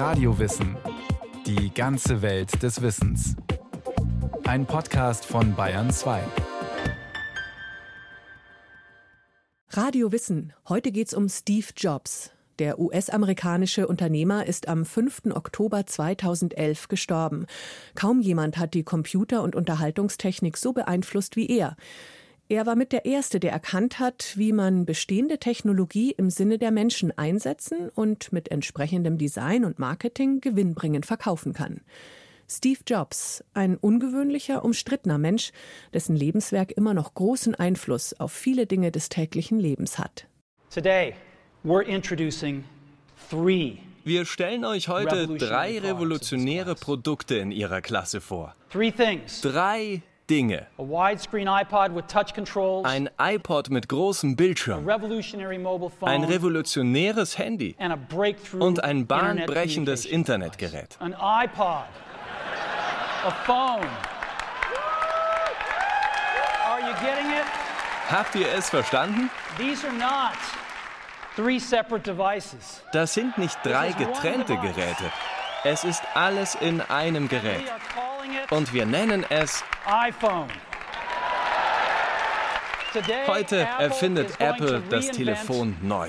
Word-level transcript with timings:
Radiowissen. 0.00 0.78
Die 1.44 1.74
ganze 1.74 2.22
Welt 2.22 2.62
des 2.62 2.80
Wissens. 2.80 3.36
Ein 4.44 4.64
Podcast 4.64 5.26
von 5.26 5.54
Bayern 5.54 5.90
2. 5.90 6.22
Radio 9.68 10.10
Wissen. 10.10 10.54
Heute 10.70 10.90
geht's 10.90 11.12
um 11.12 11.28
Steve 11.28 11.66
Jobs. 11.76 12.30
Der 12.58 12.78
US-amerikanische 12.78 13.86
Unternehmer 13.86 14.46
ist 14.46 14.68
am 14.68 14.86
5. 14.86 15.34
Oktober 15.34 15.84
2011 15.84 16.88
gestorben. 16.88 17.44
Kaum 17.94 18.22
jemand 18.22 18.56
hat 18.56 18.72
die 18.72 18.84
Computer- 18.84 19.42
und 19.42 19.54
Unterhaltungstechnik 19.54 20.56
so 20.56 20.72
beeinflusst 20.72 21.36
wie 21.36 21.46
er. 21.46 21.76
Er 22.50 22.66
war 22.66 22.74
mit 22.74 22.90
der 22.90 23.04
Erste, 23.04 23.38
der 23.38 23.52
erkannt 23.52 24.00
hat, 24.00 24.32
wie 24.34 24.52
man 24.52 24.84
bestehende 24.84 25.38
Technologie 25.38 26.10
im 26.10 26.30
Sinne 26.30 26.58
der 26.58 26.72
Menschen 26.72 27.16
einsetzen 27.16 27.90
und 27.90 28.32
mit 28.32 28.50
entsprechendem 28.50 29.18
Design 29.18 29.64
und 29.64 29.78
Marketing 29.78 30.40
gewinnbringend 30.40 31.06
verkaufen 31.06 31.52
kann. 31.52 31.82
Steve 32.48 32.80
Jobs, 32.84 33.44
ein 33.54 33.76
ungewöhnlicher, 33.76 34.64
umstrittener 34.64 35.16
Mensch, 35.16 35.52
dessen 35.94 36.16
Lebenswerk 36.16 36.72
immer 36.72 36.92
noch 36.92 37.14
großen 37.14 37.54
Einfluss 37.54 38.18
auf 38.18 38.32
viele 38.32 38.66
Dinge 38.66 38.90
des 38.90 39.10
täglichen 39.10 39.60
Lebens 39.60 40.00
hat. 40.00 40.26
Today, 40.74 41.14
we're 41.62 41.86
introducing 41.86 42.64
three 43.30 43.78
wir 44.02 44.24
stellen 44.24 44.64
euch 44.64 44.88
heute 44.88 45.26
drei 45.36 45.78
revolutionäre 45.78 46.74
Produkte 46.74 47.36
in 47.36 47.52
ihrer 47.52 47.82
Klasse 47.82 48.22
vor. 48.22 48.56
Drei 49.42 50.02
Dinge. 50.30 50.66
Ein 52.84 53.10
iPod 53.18 53.70
mit 53.70 53.88
großem 53.88 54.36
Bildschirm. 54.36 54.88
Ein 54.88 56.24
revolutionäres 56.24 57.36
Handy. 57.36 57.76
Und 58.58 58.84
ein 58.84 59.06
bahnbrechendes 59.06 60.06
Internetgerät. 60.06 60.96
Ein 61.00 61.12
iPod. 61.12 61.84
A 63.22 63.30
phone. 63.44 63.86
Are 66.64 66.80
you 66.80 66.94
getting 67.02 67.30
it? 67.32 67.44
Habt 68.08 68.34
ihr 68.34 68.46
es 68.56 68.70
verstanden? 68.70 69.30
These 69.58 69.86
are 69.86 69.94
not 69.94 70.38
three 71.36 71.58
separate 71.58 72.02
devices. 72.02 72.82
Das 72.92 73.14
sind 73.14 73.36
nicht 73.36 73.58
drei 73.62 73.92
getrennte 73.92 74.56
Geräte. 74.56 75.12
Es 75.64 75.84
ist 75.84 76.02
alles 76.14 76.54
in 76.54 76.80
einem 76.80 77.28
Gerät. 77.28 77.64
Und 78.50 78.72
wir 78.72 78.86
nennen 78.86 79.24
es 79.28 79.62
iPhone. 79.86 80.48
Heute 83.26 83.56
erfindet 83.78 84.40
Apple 84.40 84.82
das 84.90 85.10
Telefon 85.10 85.76
neu. 85.82 86.08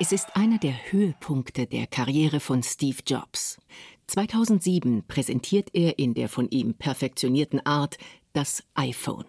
Es 0.00 0.12
ist 0.12 0.34
einer 0.34 0.58
der 0.58 0.74
Höhepunkte 0.90 1.66
der 1.66 1.86
Karriere 1.86 2.40
von 2.40 2.62
Steve 2.62 2.98
Jobs. 3.06 3.58
2007 4.06 5.04
präsentiert 5.06 5.68
er 5.72 5.98
in 5.98 6.14
der 6.14 6.28
von 6.28 6.48
ihm 6.48 6.74
perfektionierten 6.74 7.64
Art 7.64 7.98
das 8.32 8.64
iPhone. 8.74 9.26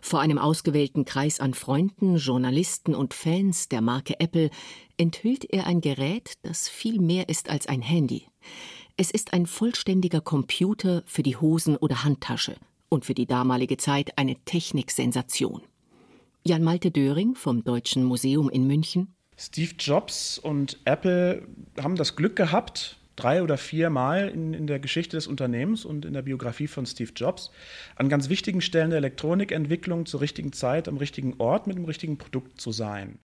Vor 0.00 0.20
einem 0.20 0.38
ausgewählten 0.38 1.04
Kreis 1.04 1.40
an 1.40 1.52
Freunden, 1.52 2.16
Journalisten 2.16 2.94
und 2.94 3.12
Fans 3.12 3.68
der 3.68 3.80
Marke 3.80 4.18
Apple 4.18 4.50
enthüllt 4.96 5.44
er 5.44 5.66
ein 5.66 5.80
Gerät, 5.80 6.34
das 6.42 6.68
viel 6.68 7.00
mehr 7.00 7.28
ist 7.28 7.50
als 7.50 7.66
ein 7.66 7.82
Handy. 7.82 8.26
Es 9.00 9.12
ist 9.12 9.32
ein 9.32 9.46
vollständiger 9.46 10.20
Computer 10.20 11.04
für 11.06 11.22
die 11.22 11.36
Hosen- 11.36 11.76
oder 11.76 12.02
Handtasche 12.02 12.56
und 12.88 13.04
für 13.04 13.14
die 13.14 13.26
damalige 13.26 13.76
Zeit 13.76 14.18
eine 14.18 14.34
Techniksensation. 14.44 15.62
Jan 16.44 16.64
Malte 16.64 16.90
Döring 16.90 17.36
vom 17.36 17.62
Deutschen 17.62 18.02
Museum 18.02 18.50
in 18.50 18.66
München. 18.66 19.14
Steve 19.36 19.70
Jobs 19.78 20.36
und 20.36 20.80
Apple 20.84 21.46
haben 21.80 21.94
das 21.94 22.16
Glück 22.16 22.34
gehabt, 22.34 22.98
drei 23.14 23.44
oder 23.44 23.56
vier 23.56 23.88
Mal 23.88 24.30
in, 24.30 24.52
in 24.52 24.66
der 24.66 24.80
Geschichte 24.80 25.16
des 25.16 25.28
Unternehmens 25.28 25.84
und 25.84 26.04
in 26.04 26.12
der 26.12 26.22
Biografie 26.22 26.66
von 26.66 26.84
Steve 26.84 27.12
Jobs 27.14 27.52
an 27.94 28.08
ganz 28.08 28.28
wichtigen 28.28 28.60
Stellen 28.60 28.90
der 28.90 28.96
Elektronikentwicklung 28.96 30.06
zur 30.06 30.22
richtigen 30.22 30.52
Zeit 30.52 30.88
am 30.88 30.96
richtigen 30.96 31.34
Ort 31.38 31.68
mit 31.68 31.76
dem 31.76 31.84
richtigen 31.84 32.18
Produkt 32.18 32.60
zu 32.60 32.72
sein. 32.72 33.20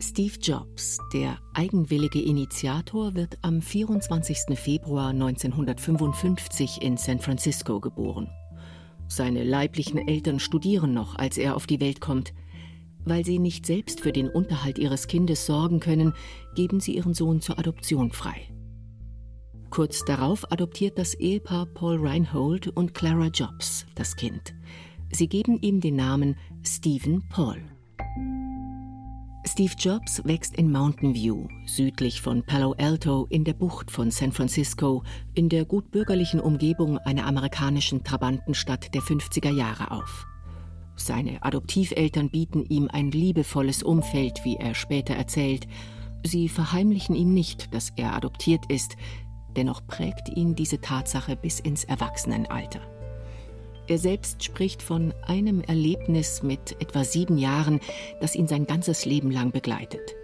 Steve 0.00 0.34
Jobs, 0.40 0.98
der 1.12 1.38
eigenwillige 1.54 2.22
Initiator, 2.22 3.16
wird 3.16 3.36
am 3.42 3.60
24. 3.60 4.56
Februar 4.56 5.08
1955 5.08 6.80
in 6.82 6.96
San 6.96 7.18
Francisco 7.18 7.80
geboren. 7.80 8.28
Seine 9.08 9.42
leiblichen 9.42 10.06
Eltern 10.06 10.38
studieren 10.38 10.94
noch, 10.94 11.16
als 11.16 11.36
er 11.36 11.56
auf 11.56 11.66
die 11.66 11.80
Welt 11.80 12.00
kommt. 12.00 12.32
Weil 13.04 13.24
sie 13.24 13.40
nicht 13.40 13.66
selbst 13.66 14.00
für 14.00 14.12
den 14.12 14.28
Unterhalt 14.28 14.78
ihres 14.78 15.08
Kindes 15.08 15.46
sorgen 15.46 15.80
können, 15.80 16.12
geben 16.54 16.78
sie 16.78 16.94
ihren 16.94 17.14
Sohn 17.14 17.40
zur 17.40 17.58
Adoption 17.58 18.12
frei. 18.12 18.48
Kurz 19.70 20.04
darauf 20.04 20.52
adoptiert 20.52 20.96
das 20.96 21.14
Ehepaar 21.14 21.66
Paul 21.66 21.98
Reinhold 22.06 22.68
und 22.68 22.94
Clara 22.94 23.28
Jobs 23.28 23.84
das 23.96 24.14
Kind. 24.14 24.54
Sie 25.10 25.28
geben 25.28 25.58
ihm 25.60 25.80
den 25.80 25.96
Namen 25.96 26.36
Stephen 26.62 27.26
Paul. 27.28 27.77
Steve 29.46 29.72
Jobs 29.78 30.22
wächst 30.24 30.56
in 30.56 30.70
Mountain 30.70 31.14
View, 31.14 31.46
südlich 31.66 32.20
von 32.20 32.42
Palo 32.42 32.74
Alto 32.76 33.26
in 33.30 33.44
der 33.44 33.54
Bucht 33.54 33.90
von 33.90 34.10
San 34.10 34.32
Francisco, 34.32 35.04
in 35.34 35.48
der 35.48 35.64
gutbürgerlichen 35.64 36.40
Umgebung 36.40 36.98
einer 36.98 37.24
amerikanischen 37.24 38.04
Trabantenstadt 38.04 38.94
der 38.94 39.00
50er 39.00 39.50
Jahre 39.50 39.92
auf. 39.92 40.26
Seine 40.96 41.42
Adoptiveltern 41.42 42.30
bieten 42.30 42.64
ihm 42.66 42.88
ein 42.92 43.10
liebevolles 43.12 43.82
Umfeld, 43.82 44.44
wie 44.44 44.56
er 44.56 44.74
später 44.74 45.14
erzählt. 45.14 45.66
Sie 46.26 46.48
verheimlichen 46.48 47.14
ihm 47.14 47.32
nicht, 47.32 47.72
dass 47.72 47.90
er 47.96 48.14
adoptiert 48.14 48.70
ist, 48.70 48.96
dennoch 49.56 49.86
prägt 49.86 50.28
ihn 50.28 50.56
diese 50.56 50.80
Tatsache 50.80 51.36
bis 51.36 51.60
ins 51.60 51.84
Erwachsenenalter. 51.84 52.80
Er 53.88 53.96
selbst 53.96 54.44
spricht 54.44 54.82
von 54.82 55.14
einem 55.26 55.62
Erlebnis 55.62 56.42
mit 56.42 56.76
etwa 56.78 57.04
sieben 57.04 57.38
Jahren, 57.38 57.80
das 58.20 58.34
ihn 58.34 58.46
sein 58.46 58.66
ganzes 58.66 59.06
Leben 59.06 59.30
lang 59.30 59.50
begleitet. 59.50 60.14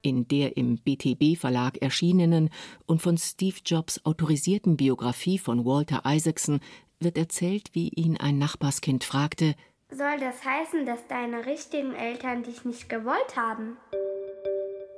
In 0.00 0.26
der 0.26 0.56
im 0.56 0.78
BTB 0.78 1.38
Verlag 1.38 1.76
erschienenen 1.82 2.48
und 2.86 3.02
von 3.02 3.18
Steve 3.18 3.58
Jobs 3.64 4.00
autorisierten 4.04 4.78
Biografie 4.78 5.38
von 5.38 5.66
Walter 5.66 6.02
Isaacson 6.06 6.60
wird 6.98 7.18
erzählt, 7.18 7.68
wie 7.74 7.90
ihn 7.90 8.16
ein 8.16 8.38
Nachbarskind 8.38 9.04
fragte: 9.04 9.54
Soll 9.90 10.18
das 10.18 10.42
heißen, 10.44 10.86
dass 10.86 11.06
deine 11.08 11.44
richtigen 11.44 11.94
Eltern 11.94 12.42
dich 12.42 12.64
nicht 12.64 12.88
gewollt 12.88 13.36
haben? 13.36 13.76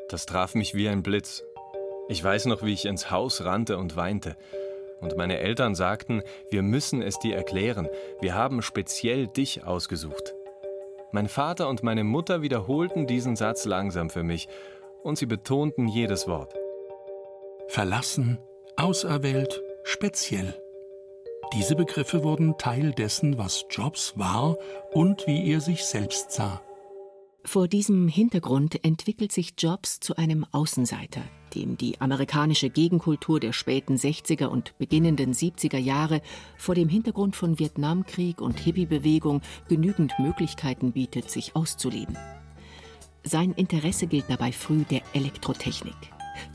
Das 0.09 0.27
traf 0.27 0.55
mich 0.55 0.75
wie 0.75 0.89
ein 0.89 1.03
Blitz. 1.03 1.43
Ich 2.09 2.23
weiß 2.23 2.47
noch, 2.47 2.63
wie 2.63 2.73
ich 2.73 2.85
ins 2.85 3.11
Haus 3.11 3.45
rannte 3.45 3.79
und 3.79 3.97
weinte. 3.97 4.37
Und 5.05 5.19
meine 5.19 5.39
Eltern 5.39 5.75
sagten, 5.75 6.23
wir 6.51 6.63
müssen 6.63 7.03
es 7.03 7.19
dir 7.19 7.37
erklären, 7.37 7.89
wir 8.23 8.35
haben 8.35 8.63
speziell 8.63 9.27
dich 9.27 9.63
ausgesucht. 9.63 10.35
Mein 11.13 11.29
Vater 11.29 11.69
und 11.69 11.83
meine 11.83 12.05
Mutter 12.05 12.41
wiederholten 12.41 13.07
diesen 13.07 13.37
Satz 13.37 13.67
langsam 13.67 14.09
für 14.09 14.23
mich, 14.23 14.49
und 15.03 15.19
sie 15.19 15.27
betonten 15.27 15.89
jedes 15.89 16.27
Wort. 16.27 16.55
Verlassen, 17.69 18.39
auserwählt, 18.77 19.63
speziell. 19.83 20.59
Diese 21.53 21.77
Begriffe 21.77 22.25
wurden 22.25 22.57
Teil 22.57 22.93
dessen, 22.93 23.37
was 23.37 23.67
Jobs 23.69 24.19
war 24.19 24.57
und 24.93 25.27
wie 25.27 25.53
er 25.53 25.61
sich 25.61 25.85
selbst 25.85 26.33
sah. 26.33 26.63
Vor 27.47 27.69
diesem 27.69 28.09
Hintergrund 28.09 28.83
entwickelt 28.85 29.31
sich 29.31 29.53
Jobs 29.59 30.01
zu 30.01 30.17
einem 30.17 30.47
Außenseiter, 30.51 31.21
dem 31.55 31.77
die 31.77 32.01
amerikanische 32.01 32.71
Gegenkultur 32.71 33.39
der 33.39 33.53
späten 33.53 33.97
60er 33.97 34.47
und 34.47 34.77
beginnenden 34.79 35.35
70er 35.35 35.77
Jahre 35.77 36.23
vor 36.57 36.75
dem 36.75 36.89
Hintergrund 36.89 37.37
von 37.37 37.59
Vietnamkrieg 37.59 38.41
und 38.41 38.59
Hippiebewegung 38.59 39.43
genügend 39.69 40.19
Möglichkeiten 40.19 40.93
bietet, 40.93 41.31
sich 41.31 41.55
auszuleben. 41.55 42.17
Sein 43.25 43.53
Interesse 43.53 44.07
gilt 44.07 44.25
dabei 44.29 44.51
früh 44.51 44.85
der 44.85 45.03
Elektrotechnik. 45.13 45.95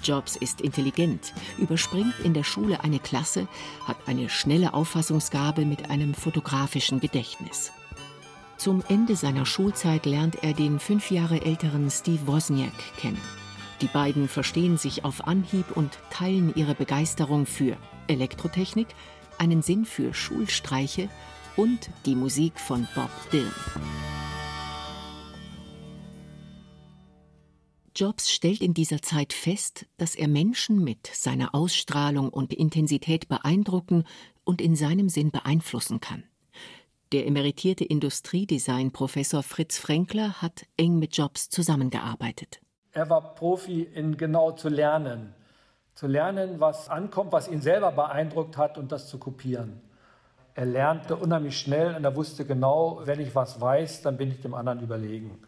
Jobs 0.03 0.35
ist 0.35 0.59
intelligent, 0.59 1.33
überspringt 1.59 2.15
in 2.23 2.33
der 2.33 2.43
Schule 2.43 2.83
eine 2.83 2.99
Klasse, 2.99 3.47
hat 3.85 3.97
eine 4.07 4.27
schnelle 4.27 4.73
Auffassungsgabe 4.73 5.65
mit 5.65 5.89
einem 5.91 6.15
fotografischen 6.15 6.99
Gedächtnis. 6.99 7.71
Zum 8.59 8.83
Ende 8.89 9.15
seiner 9.15 9.45
Schulzeit 9.45 10.05
lernt 10.05 10.43
er 10.43 10.51
den 10.51 10.81
fünf 10.81 11.11
Jahre 11.11 11.45
älteren 11.45 11.89
Steve 11.89 12.27
Wozniak 12.27 12.73
kennen. 12.97 13.21
Die 13.79 13.87
beiden 13.87 14.27
verstehen 14.27 14.77
sich 14.77 15.05
auf 15.05 15.25
Anhieb 15.25 15.77
und 15.77 15.97
teilen 16.09 16.53
ihre 16.55 16.75
Begeisterung 16.75 17.45
für 17.45 17.77
Elektrotechnik, 18.07 18.87
einen 19.37 19.61
Sinn 19.61 19.85
für 19.85 20.13
Schulstreiche 20.13 21.07
und 21.55 21.89
die 22.05 22.15
Musik 22.15 22.59
von 22.59 22.85
Bob 22.95 23.09
Dylan. 23.31 23.53
Jobs 27.95 28.29
stellt 28.29 28.59
in 28.59 28.73
dieser 28.73 29.01
Zeit 29.01 29.31
fest, 29.31 29.85
dass 29.95 30.15
er 30.15 30.27
Menschen 30.27 30.83
mit 30.83 31.07
seiner 31.07 31.55
Ausstrahlung 31.55 32.27
und 32.27 32.53
Intensität 32.53 33.29
beeindrucken 33.29 34.03
und 34.43 34.59
in 34.59 34.75
seinem 34.75 35.07
Sinn 35.07 35.31
beeinflussen 35.31 36.01
kann. 36.01 36.28
Der 37.11 37.25
emeritierte 37.25 37.83
Industriedesign-Professor 37.85 39.41
Fritz 39.41 39.79
Frenkler 39.79 40.43
hat 40.43 40.67
eng 40.77 40.99
mit 40.99 41.17
Jobs 41.17 41.49
zusammengearbeitet. 41.49 42.61
Er 42.91 43.09
war 43.09 43.33
Profi 43.33 43.81
in 43.81 44.15
genau 44.15 44.51
zu 44.51 44.69
lernen. 44.69 45.33
Zu 45.95 46.05
lernen, 46.05 46.59
was 46.59 46.87
ankommt, 46.87 47.31
was 47.31 47.47
ihn 47.47 47.61
selber 47.61 47.91
beeindruckt 47.91 48.57
hat 48.57 48.77
und 48.77 48.91
das 48.91 49.07
zu 49.07 49.17
kopieren. 49.17 49.81
Er 50.53 50.67
lernte 50.67 51.15
unheimlich 51.15 51.57
schnell 51.57 51.95
und 51.95 52.03
er 52.03 52.15
wusste 52.15 52.45
genau, 52.45 53.01
wenn 53.05 53.19
ich 53.19 53.33
was 53.33 53.59
weiß, 53.59 54.03
dann 54.03 54.17
bin 54.17 54.29
ich 54.29 54.41
dem 54.41 54.53
anderen 54.53 54.81
überlegen. 54.81 55.39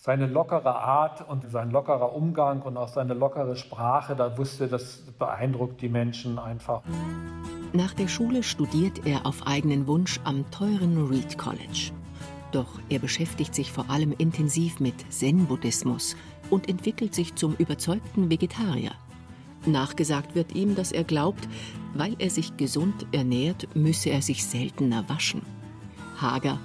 Seine 0.00 0.26
lockere 0.26 0.76
Art 0.76 1.28
und 1.28 1.50
sein 1.50 1.72
lockerer 1.72 2.14
Umgang 2.14 2.62
und 2.62 2.76
auch 2.76 2.86
seine 2.86 3.14
lockere 3.14 3.56
Sprache, 3.56 4.14
da 4.14 4.38
wusste, 4.38 4.68
das 4.68 5.02
beeindruckt 5.18 5.82
die 5.82 5.88
Menschen 5.88 6.38
einfach. 6.38 6.82
Nach 7.72 7.92
der 7.94 8.06
Schule 8.06 8.44
studiert 8.44 9.04
er 9.06 9.26
auf 9.26 9.44
eigenen 9.44 9.88
Wunsch 9.88 10.20
am 10.22 10.48
teuren 10.52 11.08
Reed 11.08 11.36
College. 11.36 11.90
Doch 12.52 12.78
er 12.88 13.00
beschäftigt 13.00 13.56
sich 13.56 13.72
vor 13.72 13.90
allem 13.90 14.12
intensiv 14.16 14.78
mit 14.78 14.94
Zen-Buddhismus 15.12 16.14
und 16.48 16.68
entwickelt 16.68 17.12
sich 17.12 17.34
zum 17.34 17.56
überzeugten 17.56 18.30
Vegetarier. 18.30 18.92
Nachgesagt 19.66 20.36
wird 20.36 20.54
ihm, 20.54 20.76
dass 20.76 20.92
er 20.92 21.02
glaubt, 21.02 21.48
weil 21.94 22.14
er 22.20 22.30
sich 22.30 22.56
gesund 22.56 23.04
ernährt, 23.10 23.74
müsse 23.74 24.10
er 24.10 24.22
sich 24.22 24.46
seltener 24.46 25.08
waschen. 25.08 25.42
Hager, 26.20 26.60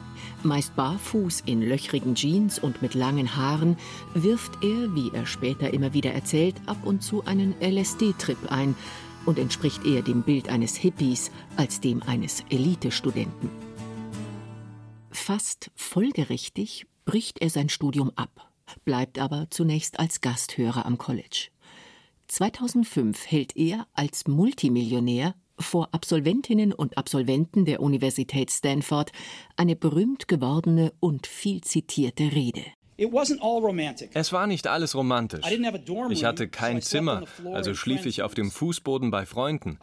meist 0.45 0.75
barfuß 0.75 1.42
in 1.45 1.62
löchrigen 1.62 2.16
Jeans 2.16 2.60
und 2.60 2.81
mit 2.81 2.94
langen 2.94 3.36
Haaren, 3.36 3.78
wirft 4.13 4.63
er, 4.63 4.95
wie 4.95 5.12
er 5.13 5.25
später 5.25 5.74
immer 5.74 5.94
wieder 5.94 6.13
erzählt, 6.13 6.56
ab 6.66 6.78
und 6.84 7.04
zu 7.04 7.25
einen 7.25 7.56
LSD-Trip 7.62 8.51
ein 8.51 8.75
und 9.25 9.40
entspricht 9.40 9.86
eher 9.86 10.01
dem 10.01 10.24
Bild 10.24 10.50
eines 10.50 10.75
Hippies 10.75 11.31
als 11.56 11.80
dem 11.80 12.01
eines 12.04 12.44
Elitestudenten. 12.50 13.50
Fast 15.12 15.72
folgerichtig 15.75 16.86
bricht 17.06 17.42
er 17.42 17.50
sein 17.50 17.69
Studium 17.69 18.12
ab, 18.16 18.51
bleibt 18.86 19.19
aber 19.19 19.48
zunächst 19.50 20.00
als 20.00 20.22
Gasthörer 20.22 20.86
am 20.86 20.98
College. 20.98 21.50
2005 22.28 23.28
hält 23.28 23.56
er 23.56 23.88
als 23.94 24.28
Multimillionär 24.28 25.36
vor 25.59 25.89
Absolventinnen 25.91 26.73
und 26.73 26.97
Absolventen 26.97 27.65
der 27.65 27.81
Universität 27.81 28.51
Stanford 28.51 29.11
eine 29.55 29.75
berühmt 29.75 30.27
gewordene 30.27 30.94
und 31.00 31.27
viel 31.27 31.61
zitierte 31.61 32.23
Rede. 32.31 32.63
Es 32.95 34.31
war 34.31 34.45
nicht 34.45 34.67
alles 34.67 34.94
romantisch. 34.95 35.45
Ich 36.09 36.25
hatte 36.25 36.47
kein 36.47 36.81
Zimmer, 36.81 37.23
also 37.51 37.73
schlief 37.73 38.05
ich 38.05 38.21
auf 38.21 38.35
dem 38.35 38.51
Fußboden 38.51 39.09
bei 39.09 39.25
Freunden. 39.25 39.79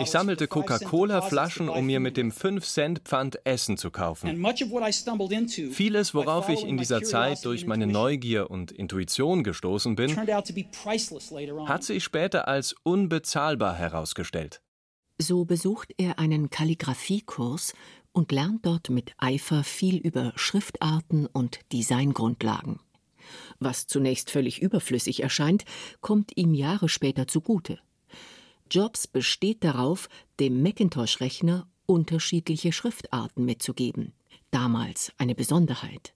Ich 0.00 0.10
sammelte 0.10 0.48
Coca-Cola-Flaschen, 0.48 1.68
um 1.68 1.86
mir 1.86 2.00
mit 2.00 2.16
dem 2.16 2.32
5-Cent-Pfand 2.32 3.46
Essen 3.46 3.76
zu 3.76 3.90
kaufen. 3.90 4.44
Vieles, 5.70 6.14
worauf 6.14 6.48
ich 6.48 6.64
in 6.64 6.76
dieser 6.76 7.02
Zeit 7.02 7.44
durch 7.44 7.66
meine 7.66 7.86
Neugier 7.86 8.50
und 8.50 8.72
Intuition 8.72 9.44
gestoßen 9.44 9.94
bin, 9.94 10.16
hat 10.16 11.84
sich 11.84 12.02
später 12.02 12.48
als 12.48 12.74
unbezahlbar 12.82 13.76
herausgestellt. 13.76 14.60
So 15.20 15.44
besucht 15.44 15.92
er 15.98 16.20
einen 16.20 16.48
Kalligraphiekurs 16.48 17.74
und 18.12 18.30
lernt 18.30 18.64
dort 18.64 18.88
mit 18.88 19.14
Eifer 19.18 19.64
viel 19.64 19.96
über 19.96 20.32
Schriftarten 20.36 21.26
und 21.26 21.60
Designgrundlagen. 21.72 22.78
Was 23.58 23.88
zunächst 23.88 24.30
völlig 24.30 24.62
überflüssig 24.62 25.22
erscheint, 25.22 25.64
kommt 26.00 26.36
ihm 26.36 26.54
Jahre 26.54 26.88
später 26.88 27.26
zugute. 27.26 27.80
Jobs 28.70 29.06
besteht 29.06 29.64
darauf, 29.64 30.08
dem 30.38 30.62
Macintosh-Rechner 30.62 31.66
unterschiedliche 31.86 32.72
Schriftarten 32.72 33.44
mitzugeben. 33.44 34.12
Damals 34.50 35.12
eine 35.18 35.34
Besonderheit. 35.34 36.14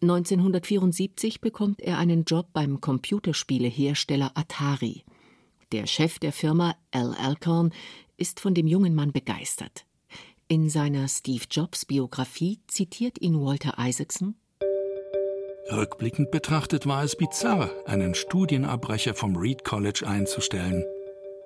1974 0.00 1.40
bekommt 1.40 1.80
er 1.80 1.98
einen 1.98 2.24
Job 2.24 2.48
beim 2.52 2.80
Computerspielehersteller 2.80 4.32
Atari. 4.34 5.04
Der 5.72 5.86
Chef 5.86 6.18
der 6.18 6.32
Firma, 6.32 6.76
Al 6.90 7.14
Alcorn, 7.14 7.72
ist 8.16 8.40
von 8.40 8.54
dem 8.54 8.66
jungen 8.66 8.94
Mann 8.94 9.12
begeistert. 9.12 9.86
In 10.48 10.70
seiner 10.70 11.08
Steve 11.08 11.44
Jobs 11.50 11.84
Biografie 11.84 12.60
zitiert 12.68 13.20
ihn 13.20 13.40
Walter 13.40 13.74
Isaacson 13.78 14.36
Rückblickend 15.70 16.30
betrachtet 16.30 16.86
war 16.86 17.02
es 17.02 17.16
bizarr, 17.16 17.70
einen 17.86 18.14
Studienabbrecher 18.14 19.14
vom 19.14 19.36
Reed 19.36 19.64
College 19.64 20.04
einzustellen. 20.06 20.84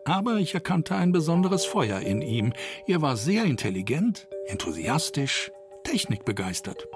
Aber 0.05 0.37
ich 0.37 0.53
erkannte 0.53 0.95
ein 0.95 1.13
besonderes 1.13 1.65
Feuer 1.65 2.01
in 2.01 2.21
ihm. 2.21 2.53
Er 2.87 3.01
war 3.01 3.17
sehr 3.17 3.45
intelligent, 3.45 4.29
enthusiastisch, 4.47 5.51
technikbegeistert. 5.85 6.87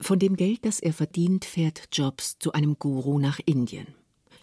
Von 0.00 0.18
dem 0.18 0.36
Geld, 0.36 0.64
das 0.64 0.78
er 0.80 0.92
verdient, 0.92 1.44
fährt 1.46 1.88
Jobs 1.92 2.38
zu 2.38 2.52
einem 2.52 2.78
Guru 2.78 3.18
nach 3.18 3.40
Indien. 3.46 3.94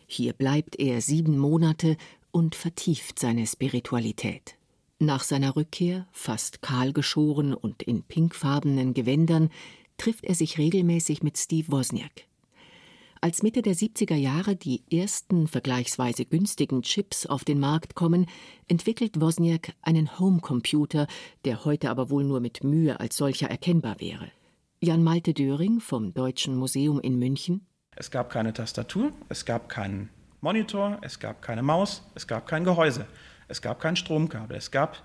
Hier 0.08 0.34
bleibt 0.34 0.80
er 0.80 1.02
sieben 1.02 1.38
Monate 1.38 1.98
und 2.32 2.56
vertieft 2.56 3.20
seine 3.20 3.48
Spiritualität. 3.48 4.56
Nach 5.00 5.24
seiner 5.24 5.56
Rückkehr, 5.56 6.08
fast 6.12 6.62
kahl 6.62 6.94
geschoren 6.94 7.54
und 7.54 7.84
in 7.84 8.04
pinkfarbenen 8.04 8.94
Gewändern, 8.94 9.50
trifft 9.98 10.26
er 10.26 10.36
sich 10.36 10.58
regelmäßig 10.58 11.24
mit 11.24 11.38
Steve 11.38 11.72
Wozniak. 11.72 12.28
Als 13.22 13.42
Mitte 13.42 13.62
der 13.62 13.76
70er 13.76 14.16
Jahre 14.16 14.56
die 14.56 14.84
ersten 14.92 15.48
vergleichsweise 15.48 16.26
günstigen 16.26 16.84
Chips 16.84 17.26
auf 17.26 17.44
den 17.44 17.60
Markt 17.60 17.96
kommen, 17.96 18.28
entwickelt 18.68 19.20
Wozniak 19.20 19.74
einen 19.82 20.20
Homecomputer, 20.20 21.08
der 21.44 21.66
heute 21.66 21.90
aber 21.90 22.10
wohl 22.10 22.24
nur 22.24 22.40
mit 22.40 22.64
Mühe 22.64 23.00
als 23.00 23.18
solcher 23.18 23.50
erkennbar 23.50 24.00
wäre. 24.00 24.32
Jan 24.80 25.04
Malte 25.04 25.34
Döring 25.34 25.80
vom 25.80 26.14
Deutschen 26.14 26.56
Museum 26.56 27.00
in 27.00 27.18
München. 27.18 27.66
Es 27.96 28.12
gab 28.12 28.30
keine 28.30 28.54
Tastatur, 28.54 29.14
es 29.30 29.46
gab 29.46 29.70
keinen 29.70 30.10
Monitor, 30.42 31.00
es 31.02 31.20
gab 31.20 31.42
keine 31.42 31.64
Maus, 31.64 32.04
es 32.14 32.28
gab 32.28 32.48
kein 32.48 32.64
Gehäuse, 32.64 33.06
es 33.48 33.62
gab 33.62 33.80
kein 33.80 33.96
Stromkabel, 33.96 34.58
es 34.58 34.70
gab 34.70 35.04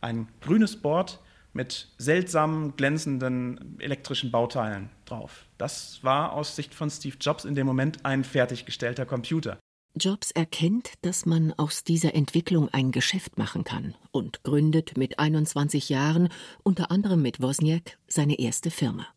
ein 0.00 0.28
grünes 0.40 0.76
Board 0.76 1.20
mit 1.52 1.88
seltsamen, 1.98 2.76
glänzenden 2.76 3.76
elektrischen 3.80 4.30
Bauteilen 4.30 4.88
drauf. 5.04 5.46
Das 5.58 6.02
war 6.02 6.32
aus 6.32 6.56
Sicht 6.56 6.74
von 6.74 6.90
Steve 6.90 7.16
Jobs 7.20 7.44
in 7.44 7.54
dem 7.54 7.66
Moment 7.66 8.04
ein 8.04 8.24
fertiggestellter 8.24 9.04
Computer. 9.04 9.58
Jobs 9.96 10.30
erkennt, 10.30 10.92
dass 11.02 11.26
man 11.26 11.52
aus 11.54 11.82
dieser 11.82 12.14
Entwicklung 12.14 12.68
ein 12.68 12.92
Geschäft 12.92 13.38
machen 13.38 13.64
kann 13.64 13.96
und 14.12 14.44
gründet 14.44 14.96
mit 14.96 15.18
21 15.18 15.88
Jahren 15.88 16.28
unter 16.62 16.92
anderem 16.92 17.20
mit 17.22 17.42
Wozniak 17.42 17.98
seine 18.06 18.38
erste 18.38 18.70
Firma. 18.70 19.08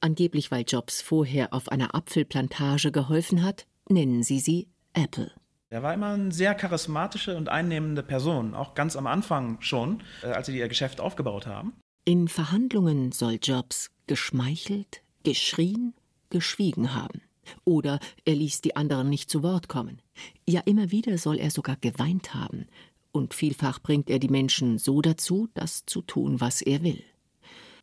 Angeblich 0.00 0.50
weil 0.50 0.64
Jobs 0.66 1.00
vorher 1.02 1.52
auf 1.52 1.68
einer 1.68 1.94
Apfelplantage 1.94 2.92
geholfen 2.92 3.42
hat, 3.42 3.66
nennen 3.88 4.22
sie 4.22 4.40
sie 4.40 4.68
Apple. 4.92 5.30
Er 5.68 5.82
war 5.82 5.94
immer 5.94 6.10
eine 6.10 6.32
sehr 6.32 6.54
charismatische 6.54 7.36
und 7.36 7.48
einnehmende 7.48 8.02
Person, 8.02 8.54
auch 8.54 8.74
ganz 8.74 8.96
am 8.96 9.06
Anfang 9.06 9.60
schon, 9.60 10.02
äh, 10.22 10.28
als 10.28 10.46
sie 10.46 10.56
ihr 10.56 10.68
Geschäft 10.68 11.00
aufgebaut 11.00 11.46
haben. 11.46 11.72
In 12.04 12.28
Verhandlungen 12.28 13.10
soll 13.10 13.38
Jobs 13.42 13.90
geschmeichelt, 14.06 15.02
geschrien, 15.24 15.94
geschwiegen 16.30 16.94
haben. 16.94 17.20
Oder 17.64 17.98
er 18.24 18.34
ließ 18.34 18.60
die 18.60 18.76
anderen 18.76 19.08
nicht 19.08 19.28
zu 19.28 19.42
Wort 19.42 19.68
kommen. 19.68 20.00
Ja, 20.48 20.60
immer 20.64 20.90
wieder 20.92 21.18
soll 21.18 21.38
er 21.38 21.50
sogar 21.50 21.76
geweint 21.76 22.34
haben. 22.34 22.66
Und 23.12 23.34
vielfach 23.34 23.80
bringt 23.80 24.10
er 24.10 24.18
die 24.18 24.28
Menschen 24.28 24.78
so 24.78 25.00
dazu, 25.00 25.48
das 25.54 25.84
zu 25.86 26.02
tun, 26.02 26.40
was 26.40 26.62
er 26.62 26.82
will. 26.82 27.02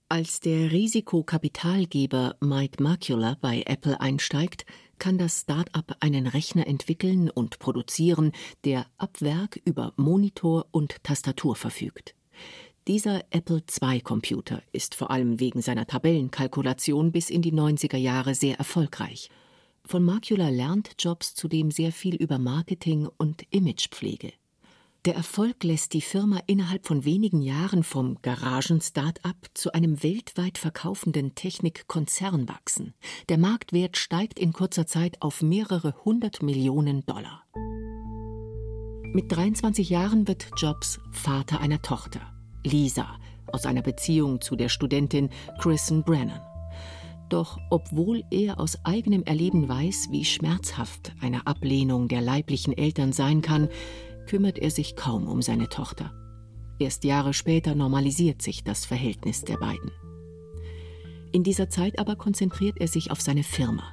Als 0.09 0.39
der 0.39 0.71
Risikokapitalgeber 0.71 2.35
Mike 2.39 2.83
Macula 2.83 3.35
bei 3.41 3.63
Apple 3.65 3.99
einsteigt, 3.99 4.65
kann 4.99 5.17
das 5.17 5.41
Start-up 5.41 5.97
einen 6.01 6.27
Rechner 6.27 6.67
entwickeln 6.67 7.29
und 7.29 7.59
produzieren, 7.59 8.31
der 8.63 8.85
ab 8.97 9.21
Werk 9.21 9.59
über 9.65 9.93
Monitor 9.97 10.67
und 10.71 11.03
Tastatur 11.03 11.55
verfügt. 11.55 12.15
Dieser 12.87 13.23
Apple 13.31 13.63
II-Computer 13.81 14.61
ist 14.71 14.93
vor 14.93 15.09
allem 15.09 15.39
wegen 15.39 15.61
seiner 15.61 15.87
Tabellenkalkulation 15.87 17.11
bis 17.11 17.29
in 17.29 17.41
die 17.41 17.53
90er 17.53 17.97
Jahre 17.97 18.35
sehr 18.35 18.57
erfolgreich. 18.57 19.29
Von 19.85 20.03
Macula 20.03 20.49
lernt 20.49 20.91
Jobs 20.99 21.33
zudem 21.33 21.71
sehr 21.71 21.91
viel 21.91 22.15
über 22.15 22.37
Marketing 22.37 23.07
und 23.17 23.43
Imagepflege. 23.51 24.33
Der 25.05 25.15
Erfolg 25.15 25.65
lässt 25.65 25.91
die 25.91 25.99
Firma 25.99 26.39
innerhalb 26.47 26.87
von 26.87 27.03
wenigen 27.03 27.41
Jahren 27.41 27.83
vom 27.83 28.21
Garagen-Start-up 28.21 29.35
zu 29.53 29.73
einem 29.73 30.01
weltweit 30.01 30.57
verkaufenden 30.57 31.35
Technikkonzern 31.35 32.47
wachsen. 32.47 32.93
Der 33.27 33.37
Marktwert 33.37 33.97
steigt 33.97 34.39
in 34.39 34.53
kurzer 34.53 34.87
Zeit 34.87 35.21
auf 35.21 35.41
mehrere 35.41 35.93
hundert 36.05 36.41
Millionen 36.41 37.05
Dollar. 37.05 37.43
Mit 39.13 39.29
23 39.29 39.89
Jahren 39.89 40.25
wird 40.25 40.47
Jobs 40.55 41.01
Vater 41.11 41.59
einer 41.59 41.81
Tochter, 41.81 42.21
Lisa, 42.63 43.19
aus 43.47 43.65
einer 43.65 43.81
Beziehung 43.81 44.39
zu 44.39 44.55
der 44.55 44.69
Studentin 44.69 45.31
Kristen 45.59 46.03
Brennan. 46.03 46.39
Doch 47.27 47.57
obwohl 47.71 48.23
er 48.31 48.57
aus 48.57 48.77
eigenem 48.85 49.23
Erleben 49.23 49.67
weiß, 49.67 50.07
wie 50.11 50.23
schmerzhaft 50.23 51.13
eine 51.19 51.45
Ablehnung 51.45 52.07
der 52.07 52.21
leiblichen 52.21 52.77
Eltern 52.77 53.11
sein 53.11 53.41
kann, 53.41 53.67
kümmert 54.25 54.57
er 54.57 54.71
sich 54.71 54.95
kaum 54.95 55.27
um 55.27 55.41
seine 55.41 55.69
Tochter. 55.69 56.13
Erst 56.79 57.03
Jahre 57.03 57.33
später 57.33 57.75
normalisiert 57.75 58.41
sich 58.41 58.63
das 58.63 58.85
Verhältnis 58.85 59.41
der 59.41 59.57
beiden. 59.57 59.91
In 61.31 61.43
dieser 61.43 61.69
Zeit 61.69 61.97
aber 61.99 62.15
konzentriert 62.15 62.77
er 62.79 62.87
sich 62.87 63.11
auf 63.11 63.21
seine 63.21 63.43
Firma. 63.43 63.83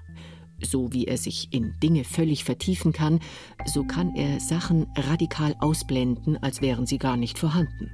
So 0.62 0.92
wie 0.92 1.06
er 1.06 1.16
sich 1.16 1.52
in 1.52 1.74
Dinge 1.82 2.04
völlig 2.04 2.44
vertiefen 2.44 2.92
kann, 2.92 3.20
so 3.64 3.84
kann 3.84 4.14
er 4.14 4.40
Sachen 4.40 4.86
radikal 4.94 5.54
ausblenden, 5.58 6.36
als 6.42 6.60
wären 6.60 6.86
sie 6.86 6.98
gar 6.98 7.16
nicht 7.16 7.38
vorhanden. 7.38 7.90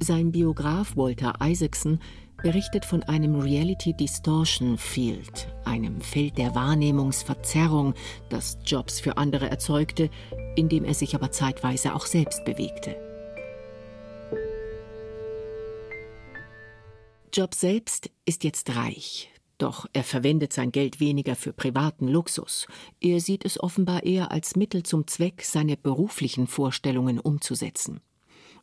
Sein 0.00 0.32
Biograf 0.32 0.96
Walter 0.96 1.34
Isaacson 1.40 2.00
berichtet 2.42 2.84
von 2.84 3.02
einem 3.02 3.36
Reality 3.36 3.92
Distortion 3.94 4.78
Field, 4.78 5.48
einem 5.64 6.00
Feld 6.00 6.38
der 6.38 6.54
Wahrnehmungsverzerrung, 6.54 7.94
das 8.28 8.58
Jobs 8.64 9.00
für 9.00 9.16
andere 9.16 9.50
erzeugte, 9.50 10.10
in 10.56 10.68
dem 10.68 10.84
er 10.84 10.94
sich 10.94 11.14
aber 11.14 11.30
zeitweise 11.30 11.94
auch 11.94 12.06
selbst 12.06 12.44
bewegte. 12.44 12.96
Jobs 17.32 17.60
selbst 17.60 18.10
ist 18.24 18.42
jetzt 18.44 18.74
reich, 18.74 19.30
doch 19.58 19.86
er 19.92 20.04
verwendet 20.04 20.52
sein 20.52 20.72
Geld 20.72 20.98
weniger 21.00 21.36
für 21.36 21.52
privaten 21.52 22.08
Luxus. 22.08 22.66
Er 23.00 23.20
sieht 23.20 23.44
es 23.44 23.60
offenbar 23.60 24.04
eher 24.04 24.30
als 24.30 24.56
Mittel 24.56 24.82
zum 24.82 25.06
Zweck, 25.06 25.42
seine 25.42 25.76
beruflichen 25.76 26.46
Vorstellungen 26.46 27.18
umzusetzen. 27.18 28.00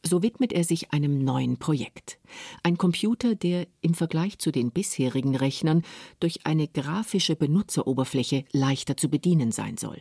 So 0.08 0.22
widmet 0.22 0.54
er 0.54 0.64
sich 0.64 0.94
einem 0.94 1.24
neuen 1.24 1.58
Projekt. 1.58 2.20
Ein 2.62 2.78
Computer, 2.78 3.34
der 3.34 3.68
im 3.82 3.96
Vergleich 3.96 4.38
zu 4.38 4.52
den 4.52 4.72
bisherigen 4.72 5.36
Rechnern 5.36 5.82
durch 6.20 6.46
eine 6.46 6.68
grafische 6.68 7.36
Benutzeroberfläche 7.36 8.46
leichter 8.52 8.98
zu 8.98 9.10
bedienen 9.10 9.52
sein 9.52 9.78
soll. 9.78 10.00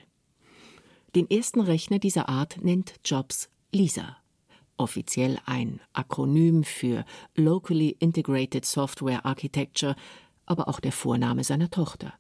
Den 1.15 1.31
ersten 1.31 1.61
Rechner 1.61 1.99
dieser 1.99 2.29
Art 2.29 2.59
nennt 2.63 2.97
Jobs 3.03 3.49
Lisa. 3.73 4.19
Offiziell 4.77 5.39
ein 5.47 5.81
Akronym 5.95 6.65
für 6.65 7.07
Locally 7.35 7.97
Integrated 7.99 8.67
Software 8.67 9.25
Architecture, 9.25 9.97
aber 10.45 10.69
auch 10.69 10.81
der 10.81 10.93
Vorname 10.93 11.45
seiner 11.45 11.71
Tochter. 11.71 12.13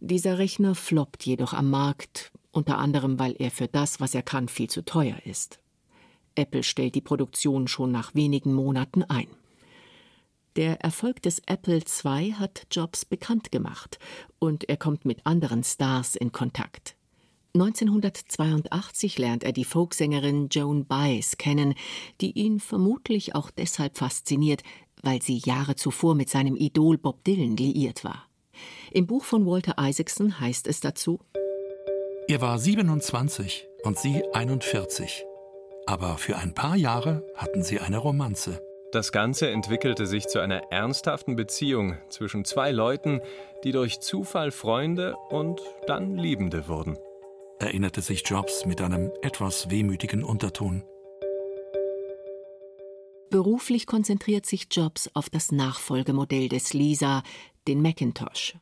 Dieser 0.00 0.38
Rechner 0.38 0.74
floppt 0.74 1.24
jedoch 1.24 1.52
am 1.52 1.70
Markt, 1.70 2.32
unter 2.50 2.78
anderem 2.78 3.20
weil 3.20 3.36
er 3.38 3.52
für 3.52 3.68
das, 3.68 4.00
was 4.00 4.14
er 4.14 4.22
kann, 4.22 4.48
viel 4.48 4.68
zu 4.68 4.84
teuer 4.84 5.18
ist. 5.24 5.60
Apple 6.34 6.62
stellt 6.62 6.94
die 6.94 7.00
Produktion 7.00 7.68
schon 7.68 7.92
nach 7.92 8.14
wenigen 8.14 8.52
Monaten 8.52 9.02
ein. 9.04 9.28
Der 10.56 10.80
Erfolg 10.80 11.20
des 11.22 11.42
Apple 11.46 11.80
II 12.04 12.32
hat 12.32 12.66
Jobs 12.70 13.04
bekannt 13.04 13.50
gemacht 13.50 13.98
und 14.38 14.68
er 14.68 14.76
kommt 14.76 15.04
mit 15.04 15.26
anderen 15.26 15.64
Stars 15.64 16.14
in 16.14 16.30
Kontakt. 16.30 16.94
1982 17.54 19.18
lernt 19.18 19.44
er 19.44 19.52
die 19.52 19.64
Folksängerin 19.64 20.48
Joan 20.50 20.86
Baez 20.86 21.38
kennen, 21.38 21.74
die 22.20 22.32
ihn 22.32 22.60
vermutlich 22.60 23.34
auch 23.34 23.50
deshalb 23.50 23.96
fasziniert, 23.96 24.62
weil 25.02 25.22
sie 25.22 25.38
Jahre 25.38 25.76
zuvor 25.76 26.14
mit 26.14 26.30
seinem 26.30 26.56
Idol 26.56 26.98
Bob 26.98 27.24
Dylan 27.24 27.56
liiert 27.56 28.04
war. 28.04 28.28
Im 28.92 29.06
Buch 29.06 29.24
von 29.24 29.46
Walter 29.46 29.74
Isaacson 29.78 30.38
heißt 30.38 30.68
es 30.68 30.80
dazu: 30.80 31.20
Er 32.28 32.40
war 32.40 32.58
27 32.58 33.66
und 33.82 33.98
sie 33.98 34.22
41 34.32 35.24
aber 35.86 36.18
für 36.18 36.36
ein 36.36 36.54
paar 36.54 36.76
Jahre 36.76 37.24
hatten 37.34 37.62
sie 37.62 37.80
eine 37.80 37.98
Romanze. 37.98 38.60
Das 38.92 39.10
Ganze 39.10 39.50
entwickelte 39.50 40.06
sich 40.06 40.28
zu 40.28 40.38
einer 40.38 40.70
ernsthaften 40.70 41.34
Beziehung 41.34 41.98
zwischen 42.10 42.44
zwei 42.44 42.70
Leuten, 42.70 43.20
die 43.64 43.72
durch 43.72 44.00
Zufall 44.00 44.52
Freunde 44.52 45.16
und 45.30 45.60
dann 45.86 46.16
Liebende 46.16 46.68
wurden. 46.68 46.96
Erinnerte 47.58 48.02
sich 48.02 48.22
Jobs 48.24 48.66
mit 48.66 48.80
einem 48.80 49.10
etwas 49.22 49.70
wehmütigen 49.70 50.22
Unterton. 50.22 50.84
Beruflich 53.30 53.88
konzentriert 53.88 54.46
sich 54.46 54.68
Jobs 54.70 55.10
auf 55.12 55.28
das 55.28 55.50
Nachfolgemodell 55.50 56.48
des 56.48 56.72
Lisa, 56.72 57.24
den 57.66 57.82
Macintosh. 57.82 58.54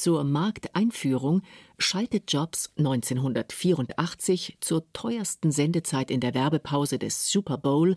Zur 0.00 0.24
Markteinführung 0.24 1.42
schaltet 1.76 2.32
Jobs 2.32 2.72
1984 2.78 4.56
zur 4.60 4.90
teuersten 4.94 5.52
Sendezeit 5.52 6.10
in 6.10 6.20
der 6.20 6.32
Werbepause 6.32 6.98
des 6.98 7.30
Super 7.30 7.58
Bowl 7.58 7.94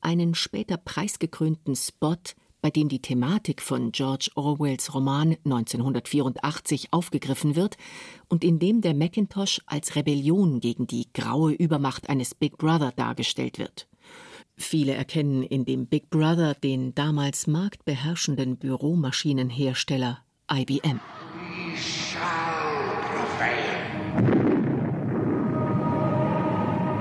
einen 0.00 0.34
später 0.34 0.78
preisgekrönten 0.78 1.76
Spot, 1.76 2.16
bei 2.62 2.70
dem 2.70 2.88
die 2.88 3.02
Thematik 3.02 3.60
von 3.60 3.92
George 3.92 4.30
Orwells 4.36 4.94
Roman 4.94 5.36
1984 5.44 6.94
aufgegriffen 6.94 7.56
wird 7.56 7.76
und 8.30 8.42
in 8.42 8.58
dem 8.58 8.80
der 8.80 8.94
Macintosh 8.94 9.60
als 9.66 9.96
Rebellion 9.96 10.60
gegen 10.60 10.86
die 10.86 11.12
graue 11.12 11.52
Übermacht 11.52 12.08
eines 12.08 12.34
Big 12.34 12.56
Brother 12.56 12.92
dargestellt 12.96 13.58
wird. 13.58 13.86
Viele 14.56 14.94
erkennen 14.94 15.42
in 15.42 15.66
dem 15.66 15.88
Big 15.88 16.08
Brother 16.08 16.54
den 16.54 16.94
damals 16.94 17.46
marktbeherrschenden 17.46 18.56
Büromaschinenhersteller 18.56 20.24
IBM. 20.50 21.00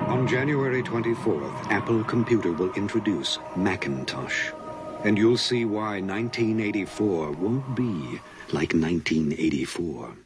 On 0.10 0.28
January 0.28 0.82
24th, 0.82 1.70
Apple 1.70 2.04
Computer 2.06 2.52
will 2.52 2.72
introduce 2.76 3.40
Macintosh. 3.56 4.52
And 5.04 5.16
you'll 5.16 5.38
see 5.38 5.66
why 5.66 6.02
1984 6.02 7.34
won't 7.34 7.76
be 7.76 8.20
like 8.52 8.74
1984. 8.74 10.18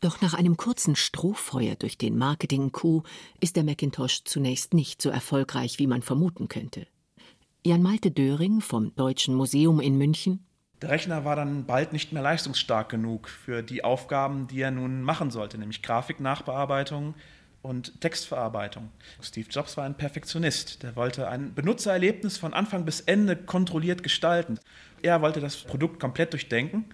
Doch 0.00 0.20
nach 0.20 0.34
einem 0.34 0.56
kurzen 0.56 0.94
Strohfeuer 0.94 1.74
durch 1.74 1.98
den 1.98 2.16
Marketing-Coup 2.16 3.02
ist 3.40 3.56
der 3.56 3.64
Macintosh 3.64 4.22
zunächst 4.22 4.74
nicht 4.74 5.02
so 5.02 5.08
erfolgreich, 5.10 5.80
wie 5.80 5.88
man 5.88 6.02
vermuten 6.02 6.46
könnte. 6.46 6.86
Jan 7.66 7.82
Malte 7.82 8.12
Döring 8.12 8.60
vom 8.60 8.94
Deutschen 8.94 9.34
Museum 9.34 9.80
in 9.80 9.98
München 9.98 10.44
der 10.82 10.90
Rechner 10.90 11.24
war 11.24 11.34
dann 11.34 11.64
bald 11.64 11.92
nicht 11.92 12.12
mehr 12.12 12.22
leistungsstark 12.22 12.88
genug 12.88 13.28
für 13.28 13.62
die 13.62 13.82
Aufgaben, 13.82 14.46
die 14.46 14.60
er 14.60 14.70
nun 14.70 15.02
machen 15.02 15.30
sollte, 15.30 15.58
nämlich 15.58 15.82
Grafiknachbearbeitung 15.82 17.14
und 17.62 18.00
Textverarbeitung. 18.00 18.90
Steve 19.20 19.48
Jobs 19.50 19.76
war 19.76 19.84
ein 19.84 19.96
Perfektionist. 19.96 20.82
Der 20.84 20.94
wollte 20.94 21.28
ein 21.28 21.52
Benutzererlebnis 21.54 22.38
von 22.38 22.54
Anfang 22.54 22.84
bis 22.84 23.00
Ende 23.00 23.34
kontrolliert 23.34 24.04
gestalten. 24.04 24.60
Er 25.02 25.20
wollte 25.20 25.40
das 25.40 25.56
Produkt 25.56 25.98
komplett 25.98 26.32
durchdenken 26.32 26.84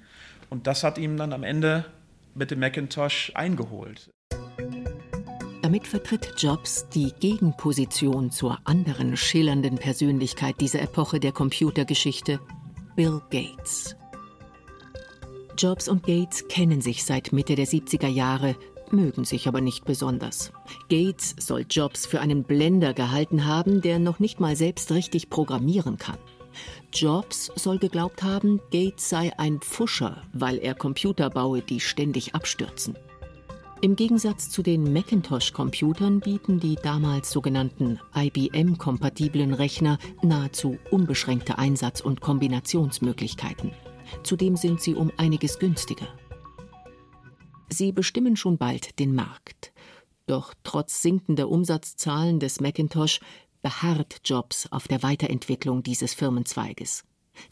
und 0.49 0.67
das 0.67 0.83
hat 0.83 0.97
ihm 0.97 1.17
dann 1.19 1.33
am 1.35 1.43
Ende 1.43 1.85
mit 2.35 2.51
dem 2.51 2.61
Macintosh 2.61 3.33
eingeholt. 3.35 4.09
Damit 5.63 5.87
vertritt 5.87 6.35
Jobs 6.39 6.89
die 6.91 7.13
Gegenposition 7.21 8.31
zur 8.31 8.59
anderen 8.65 9.17
schillernden 9.17 9.77
Persönlichkeit 9.77 10.61
dieser 10.61 10.83
Epoche 10.83 11.21
der 11.21 11.33
Computergeschichte, 11.33 12.41
Bill 12.97 13.21
Gates. 13.31 13.97
Jobs 15.59 15.89
und 15.89 16.05
Gates 16.05 16.47
kennen 16.47 16.81
sich 16.81 17.05
seit 17.05 17.33
Mitte 17.33 17.57
der 17.57 17.67
70er 17.67 18.07
Jahre, 18.07 18.55
mögen 18.93 19.25
sich 19.25 19.49
aber 19.49 19.61
nicht 19.61 19.85
besonders. 19.85 20.53
Gates 20.89 21.35
soll 21.39 21.67
Jobs 21.69 22.07
für 22.07 22.21
einen 22.21 22.45
Blender 22.45 22.95
gehalten 22.95 23.47
haben, 23.47 23.81
der 23.81 23.99
noch 23.99 24.21
nicht 24.21 24.39
mal 24.39 24.55
selbst 24.55 24.93
richtig 24.93 25.29
programmieren 25.29 25.99
kann. 25.99 26.19
Jobs 26.93 27.51
soll 27.57 27.79
geglaubt 27.79 28.23
haben, 28.23 28.61
Gates 28.71 29.09
sei 29.09 29.33
ein 29.39 29.59
Pfuscher, 29.59 30.23
weil 30.33 30.59
er 30.59 30.77
Computer 30.77 31.31
baue, 31.31 31.63
die 31.63 31.81
ständig 31.81 32.37
abstürzen. 32.37 32.97
Im 33.85 33.97
Gegensatz 33.97 34.49
zu 34.49 34.63
den 34.63 34.95
Macintosh-Computern 34.95 36.21
bieten 36.21 36.59
die 36.59 36.77
damals 36.77 37.31
sogenannten 37.31 38.01
IBM-kompatiblen 38.17 39.53
Rechner 39.53 39.99
nahezu 40.23 40.79
unbeschränkte 40.91 41.59
Einsatz- 41.59 42.01
und 42.01 42.23
Kombinationsmöglichkeiten. 42.23 43.73
Zudem 44.23 44.57
sind 44.57 44.81
sie 44.81 44.95
um 44.95 45.13
einiges 45.19 45.59
günstiger. 45.59 46.09
Sie 47.69 47.93
bestimmen 47.93 48.37
schon 48.37 48.57
bald 48.57 48.99
den 48.99 49.15
Markt. 49.15 49.75
Doch 50.27 50.55
trotz 50.63 51.03
sinkender 51.03 51.51
Umsatzzahlen 51.51 52.41
des 52.41 52.63
Macintosh 52.63 53.21
beharrt 53.61 54.23
Jobs 54.25 54.67
auf 54.71 54.89
der 54.89 55.03
Weiterentwicklung 55.03 55.83
dieses 55.83 56.15
Firmenzweiges. 56.15 57.05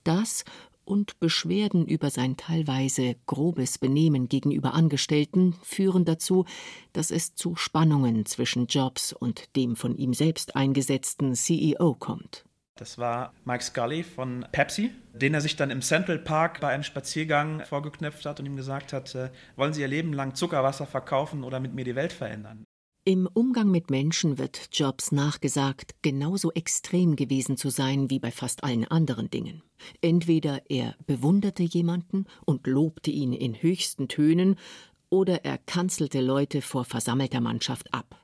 Das 0.02 0.46
und 0.84 1.18
Beschwerden 1.20 1.86
über 1.86 2.10
sein 2.10 2.36
teilweise 2.36 3.16
grobes 3.26 3.78
Benehmen 3.78 4.28
gegenüber 4.28 4.74
Angestellten 4.74 5.54
führen 5.62 6.04
dazu, 6.04 6.44
dass 6.92 7.10
es 7.10 7.34
zu 7.34 7.56
Spannungen 7.56 8.26
zwischen 8.26 8.66
Jobs 8.66 9.12
und 9.12 9.54
dem 9.56 9.76
von 9.76 9.96
ihm 9.96 10.14
selbst 10.14 10.56
eingesetzten 10.56 11.34
CEO 11.34 11.94
kommt. 11.94 12.44
Das 12.76 12.98
war 12.98 13.34
Mike 13.44 13.62
Scully 13.62 14.02
von 14.02 14.46
Pepsi, 14.50 14.90
den 15.12 15.34
er 15.34 15.40
sich 15.40 15.56
dann 15.56 15.70
im 15.70 15.82
Central 15.82 16.18
Park 16.18 16.60
bei 16.60 16.68
einem 16.68 16.82
Spaziergang 16.82 17.64
vorgeknöpft 17.64 18.24
hat 18.24 18.40
und 18.40 18.46
ihm 18.46 18.56
gesagt 18.56 18.92
hat, 18.92 19.14
äh, 19.14 19.30
wollen 19.56 19.72
Sie 19.72 19.82
Ihr 19.82 19.88
Leben 19.88 20.12
lang 20.12 20.34
Zuckerwasser 20.34 20.86
verkaufen 20.86 21.44
oder 21.44 21.60
mit 21.60 21.74
mir 21.74 21.84
die 21.84 21.94
Welt 21.94 22.12
verändern? 22.12 22.64
Im 23.04 23.26
Umgang 23.26 23.68
mit 23.68 23.90
Menschen 23.90 24.38
wird 24.38 24.68
Jobs 24.70 25.10
nachgesagt, 25.10 25.96
genauso 26.02 26.52
extrem 26.52 27.16
gewesen 27.16 27.56
zu 27.56 27.68
sein 27.68 28.10
wie 28.10 28.20
bei 28.20 28.30
fast 28.30 28.62
allen 28.62 28.86
anderen 28.86 29.28
Dingen. 29.28 29.64
Entweder 30.00 30.62
er 30.68 30.94
bewunderte 31.04 31.64
jemanden 31.64 32.26
und 32.46 32.64
lobte 32.68 33.10
ihn 33.10 33.32
in 33.32 33.60
höchsten 33.60 34.06
Tönen, 34.06 34.54
oder 35.10 35.44
er 35.44 35.58
kanzelte 35.58 36.20
Leute 36.20 36.62
vor 36.62 36.84
versammelter 36.84 37.40
Mannschaft 37.40 37.92
ab. 37.92 38.20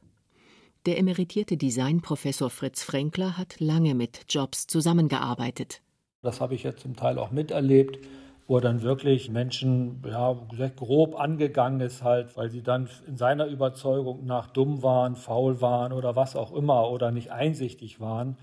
Der 0.86 0.96
emeritierte 0.96 1.56
Designprofessor 1.56 2.48
Fritz 2.48 2.84
Fränkler 2.84 3.36
hat 3.36 3.58
lange 3.58 3.96
mit 3.96 4.26
Jobs 4.28 4.68
zusammengearbeitet. 4.68 5.82
Das 6.22 6.40
habe 6.40 6.54
ich 6.54 6.62
ja 6.62 6.76
zum 6.76 6.94
Teil 6.94 7.18
auch 7.18 7.32
miterlebt, 7.32 7.98
wo 8.48 8.56
er 8.56 8.60
dann 8.62 8.80
wirklich 8.80 9.30
Menschen 9.30 10.02
ja, 10.06 10.34
grob 10.74 11.20
angegangen 11.20 11.80
ist, 11.80 12.02
halt, 12.02 12.34
weil 12.36 12.48
sie 12.48 12.62
dann 12.62 12.88
in 13.06 13.18
seiner 13.18 13.46
Überzeugung 13.46 14.24
nach 14.24 14.46
dumm 14.48 14.82
waren, 14.82 15.16
faul 15.16 15.60
waren 15.60 15.92
oder 15.92 16.16
was 16.16 16.34
auch 16.34 16.52
immer 16.52 16.90
oder 16.90 17.12
nicht 17.12 17.30
einsichtig 17.30 18.00
waren. 18.00 18.38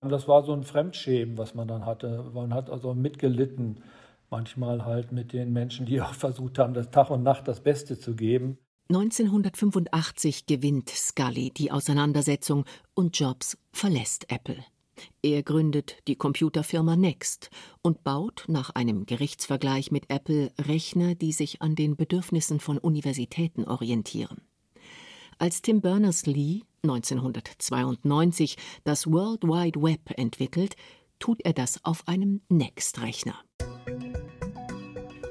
Und 0.00 0.10
das 0.10 0.26
war 0.26 0.42
so 0.42 0.52
ein 0.52 0.64
Fremdschämen, 0.64 1.38
was 1.38 1.54
man 1.54 1.68
dann 1.68 1.86
hatte. 1.86 2.24
Man 2.34 2.52
hat 2.52 2.68
also 2.68 2.94
mitgelitten, 2.94 3.84
manchmal 4.28 4.84
halt 4.84 5.12
mit 5.12 5.32
den 5.32 5.52
Menschen, 5.52 5.86
die 5.86 6.00
auch 6.02 6.14
versucht 6.14 6.58
haben, 6.58 6.74
das 6.74 6.90
Tag 6.90 7.10
und 7.10 7.22
Nacht 7.22 7.46
das 7.46 7.60
Beste 7.60 7.96
zu 7.96 8.16
geben. 8.16 8.58
1985 8.90 10.46
gewinnt 10.46 10.90
Scully 10.90 11.52
die 11.56 11.70
Auseinandersetzung 11.70 12.64
und 12.94 13.18
Jobs 13.18 13.56
verlässt 13.72 14.30
Apple. 14.32 14.56
Er 15.22 15.42
gründet 15.42 15.96
die 16.06 16.16
Computerfirma 16.16 16.96
Next 16.96 17.50
und 17.82 18.04
baut 18.04 18.44
nach 18.48 18.70
einem 18.70 19.06
Gerichtsvergleich 19.06 19.90
mit 19.90 20.10
Apple 20.10 20.52
Rechner, 20.58 21.14
die 21.14 21.32
sich 21.32 21.62
an 21.62 21.74
den 21.74 21.96
Bedürfnissen 21.96 22.60
von 22.60 22.78
Universitäten 22.78 23.64
orientieren. 23.64 24.42
Als 25.38 25.62
Tim 25.62 25.80
Berners-Lee 25.80 26.62
1992 26.82 28.56
das 28.84 29.10
World 29.10 29.42
Wide 29.42 29.82
Web 29.82 30.18
entwickelt, 30.18 30.76
tut 31.18 31.40
er 31.44 31.52
das 31.52 31.84
auf 31.84 32.06
einem 32.06 32.42
Next-Rechner. 32.48 33.36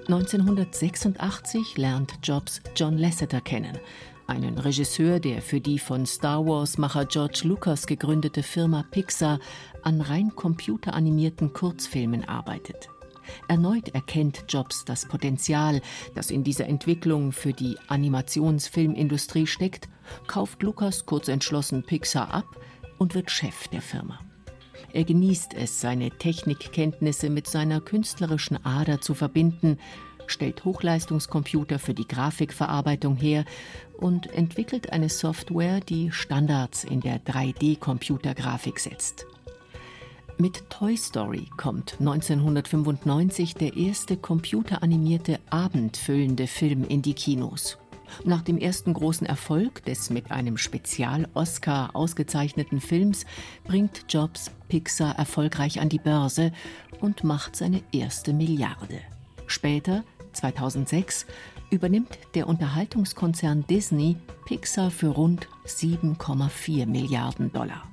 1986 0.07 1.77
lernt 1.77 2.19
Jobs 2.23 2.61
John 2.75 2.97
Lasseter 2.97 3.39
kennen, 3.39 3.79
einen 4.27 4.57
Regisseur, 4.57 5.19
der 5.19 5.41
für 5.41 5.61
die 5.61 5.79
von 5.79 6.05
Star 6.05 6.45
Wars-Macher 6.45 7.05
George 7.05 7.41
Lucas 7.43 7.87
gegründete 7.87 8.43
Firma 8.43 8.83
Pixar 8.89 9.39
an 9.81 10.01
rein 10.01 10.35
computeranimierten 10.35 11.53
Kurzfilmen 11.53 12.27
arbeitet. 12.27 12.89
Erneut 13.47 13.89
erkennt 13.89 14.45
Jobs 14.49 14.85
das 14.85 15.07
Potenzial, 15.07 15.81
das 16.15 16.31
in 16.31 16.43
dieser 16.43 16.67
Entwicklung 16.67 17.31
für 17.31 17.53
die 17.53 17.77
Animationsfilmindustrie 17.87 19.47
steckt, 19.47 19.89
kauft 20.27 20.61
Lucas 20.63 21.05
kurzentschlossen 21.05 21.83
Pixar 21.83 22.33
ab 22.33 22.45
und 22.97 23.15
wird 23.15 23.31
Chef 23.31 23.67
der 23.69 23.81
Firma. 23.81 24.19
Er 24.91 25.05
genießt 25.05 25.55
es, 25.55 25.81
seine 25.81 26.11
Technikkenntnisse 26.11 27.31
mit 27.31 27.47
seiner 27.47 27.81
künstlerischen 27.81 28.63
Ader 28.63 29.01
zu 29.01 29.15
verbinden, 29.15 29.79
stellt 30.27 30.65
Hochleistungscomputer 30.65 31.79
für 31.79 31.93
die 31.93 32.07
Grafikverarbeitung 32.07 33.15
her 33.15 33.45
und 33.97 34.27
entwickelt 34.31 34.91
eine 34.91 35.09
Software, 35.09 35.79
die 35.79 36.11
Standards 36.11 36.83
in 36.83 37.01
der 37.01 37.23
3D-Computergrafik 37.23 38.79
setzt. 38.79 39.25
Mit 40.37 40.69
Toy 40.69 40.97
Story 40.97 41.47
kommt 41.57 41.97
1995 41.99 43.53
der 43.53 43.77
erste 43.77 44.17
computeranimierte 44.17 45.39
abendfüllende 45.49 46.47
Film 46.47 46.85
in 46.85 47.01
die 47.01 47.13
Kinos. 47.13 47.77
Nach 48.25 48.41
dem 48.41 48.57
ersten 48.57 48.93
großen 48.93 49.27
Erfolg 49.27 49.83
des 49.85 50.09
mit 50.09 50.31
einem 50.31 50.57
Spezial-Oscar 50.57 51.95
ausgezeichneten 51.95 52.79
Films 52.79 53.25
bringt 53.63 54.05
Jobs 54.09 54.51
Pixar 54.69 55.17
erfolgreich 55.17 55.79
an 55.79 55.89
die 55.89 55.99
Börse 55.99 56.51
und 56.99 57.23
macht 57.23 57.55
seine 57.55 57.83
erste 57.91 58.33
Milliarde. 58.33 58.99
Später, 59.47 60.03
2006, 60.33 61.25
übernimmt 61.69 62.17
der 62.35 62.47
Unterhaltungskonzern 62.47 63.65
Disney 63.67 64.17
Pixar 64.45 64.91
für 64.91 65.07
rund 65.07 65.47
7,4 65.65 66.85
Milliarden 66.85 67.51
Dollar. 67.51 67.87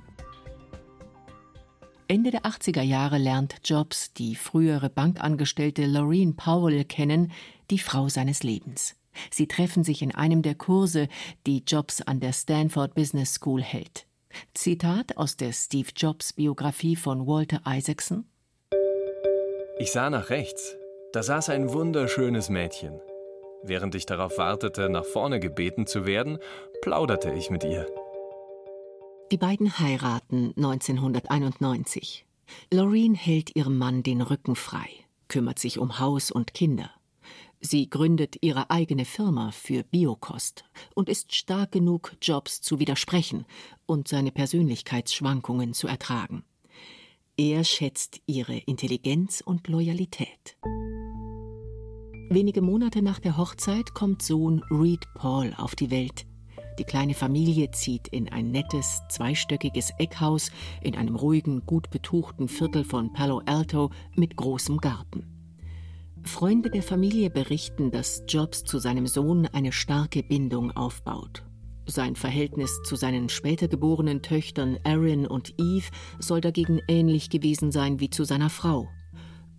Ende 2.07 2.31
der 2.31 2.41
80er 2.41 2.81
Jahre 2.81 3.17
lernt 3.17 3.55
Jobs 3.63 4.13
die 4.13 4.35
frühere 4.35 4.89
Bankangestellte 4.89 5.85
Laureen 5.85 6.35
Powell 6.35 6.83
kennen, 6.83 7.31
die 7.69 7.79
Frau 7.79 8.09
seines 8.09 8.43
Lebens. 8.43 8.97
Sie 9.29 9.47
treffen 9.47 9.83
sich 9.83 10.01
in 10.01 10.13
einem 10.13 10.41
der 10.41 10.55
Kurse, 10.55 11.07
die 11.47 11.63
Jobs 11.65 12.01
an 12.01 12.19
der 12.19 12.33
Stanford 12.33 12.95
Business 12.95 13.35
School 13.35 13.61
hält. 13.61 14.07
Zitat 14.53 15.17
aus 15.17 15.37
der 15.37 15.53
Steve 15.53 15.89
Jobs 15.95 16.33
Biografie 16.33 16.95
von 16.95 17.27
Walter 17.27 17.61
Isaacson. 17.65 18.25
Ich 19.79 19.91
sah 19.91 20.09
nach 20.09 20.29
rechts. 20.29 20.75
Da 21.13 21.23
saß 21.23 21.49
ein 21.49 21.73
wunderschönes 21.73 22.47
Mädchen. 22.47 23.01
Während 23.63 23.95
ich 23.95 24.05
darauf 24.05 24.37
wartete, 24.37 24.89
nach 24.89 25.03
vorne 25.03 25.41
gebeten 25.41 25.85
zu 25.85 26.05
werden, 26.05 26.37
plauderte 26.81 27.33
ich 27.33 27.49
mit 27.49 27.65
ihr. 27.65 27.85
Die 29.29 29.37
beiden 29.37 29.77
heiraten 29.77 30.53
1991. 30.55 32.25
Loreen 32.71 33.13
hält 33.13 33.53
ihrem 33.57 33.77
Mann 33.77 34.03
den 34.03 34.21
Rücken 34.21 34.55
frei, 34.55 34.87
kümmert 35.27 35.59
sich 35.59 35.79
um 35.79 35.99
Haus 35.99 36.31
und 36.31 36.53
Kinder. 36.53 36.89
Sie 37.59 37.89
gründet 37.89 38.37
ihre 38.39 38.71
eigene 38.71 39.03
Firma 39.03 39.51
für 39.51 39.83
Biokost 39.83 40.63
und 40.95 41.09
ist 41.09 41.35
stark 41.35 41.73
genug, 41.73 42.13
Jobs 42.21 42.61
zu 42.61 42.79
widersprechen 42.79 43.45
und 43.85 44.07
seine 44.07 44.31
Persönlichkeitsschwankungen 44.31 45.73
zu 45.73 45.87
ertragen. 45.87 46.45
Er 47.35 47.65
schätzt 47.65 48.21
ihre 48.27 48.57
Intelligenz 48.57 49.41
und 49.41 49.67
Loyalität. 49.67 50.57
Wenige 52.33 52.61
Monate 52.61 53.01
nach 53.01 53.19
der 53.19 53.35
Hochzeit 53.35 53.93
kommt 53.93 54.21
Sohn 54.21 54.63
Reed 54.71 55.05
Paul 55.15 55.53
auf 55.57 55.75
die 55.75 55.91
Welt. 55.91 56.25
Die 56.79 56.85
kleine 56.85 57.13
Familie 57.13 57.71
zieht 57.71 58.07
in 58.07 58.31
ein 58.31 58.51
nettes, 58.51 59.01
zweistöckiges 59.09 59.91
Eckhaus 59.99 60.49
in 60.81 60.95
einem 60.95 61.17
ruhigen, 61.17 61.65
gut 61.65 61.89
betuchten 61.89 62.47
Viertel 62.47 62.85
von 62.85 63.11
Palo 63.11 63.41
Alto 63.45 63.89
mit 64.15 64.37
großem 64.37 64.77
Garten. 64.77 65.25
Freunde 66.23 66.69
der 66.69 66.83
Familie 66.83 67.29
berichten, 67.29 67.91
dass 67.91 68.23
Jobs 68.29 68.63
zu 68.63 68.79
seinem 68.79 69.07
Sohn 69.07 69.45
eine 69.47 69.73
starke 69.73 70.23
Bindung 70.23 70.71
aufbaut. 70.71 71.43
Sein 71.85 72.15
Verhältnis 72.15 72.81
zu 72.83 72.95
seinen 72.95 73.27
später 73.27 73.67
geborenen 73.67 74.21
Töchtern 74.21 74.77
Erin 74.85 75.27
und 75.27 75.53
Eve 75.57 75.89
soll 76.19 76.39
dagegen 76.39 76.79
ähnlich 76.87 77.29
gewesen 77.29 77.73
sein 77.73 77.99
wie 77.99 78.09
zu 78.09 78.23
seiner 78.23 78.49
Frau. 78.49 78.87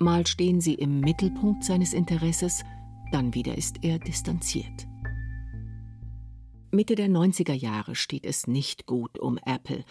Mal 0.02 0.26
stehen 0.26 0.60
sie 0.60 0.74
im 0.74 0.98
Mittelpunkt 0.98 1.62
seines 1.62 1.92
Interesses, 1.92 2.64
dann 3.12 3.34
wieder 3.34 3.56
ist 3.56 3.84
er 3.84 4.00
distanziert. 4.00 4.88
Mitte 6.72 6.96
der 6.96 7.08
90er 7.08 7.52
Jahre 7.52 7.94
steht 7.94 8.26
es 8.26 8.48
nicht 8.48 8.86
gut 8.86 9.20
um 9.20 9.38
Apple 9.44 9.84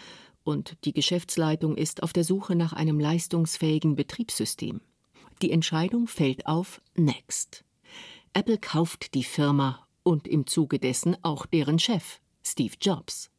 und 0.43 0.75
die 0.83 0.91
Geschäftsleitung 0.91 1.77
ist 1.77 2.03
auf 2.03 2.11
der 2.11 2.25
Suche 2.25 2.55
nach 2.55 2.73
einem 2.73 2.99
leistungsfähigen 2.99 3.95
Betriebssystem. 3.95 4.81
Die 5.41 5.51
Entscheidung 5.51 6.07
fällt 6.07 6.45
auf 6.45 6.81
Next. 6.95 7.63
Apple 8.33 8.57
kauft 8.57 9.13
die 9.13 9.23
Firma 9.23 9.87
und 10.03 10.27
im 10.27 10.45
Zuge 10.45 10.77
dessen 10.77 11.15
auch 11.23 11.45
deren 11.45 11.79
Chef, 11.79 12.19
Steve 12.43 12.73
Jobs. 12.81 13.31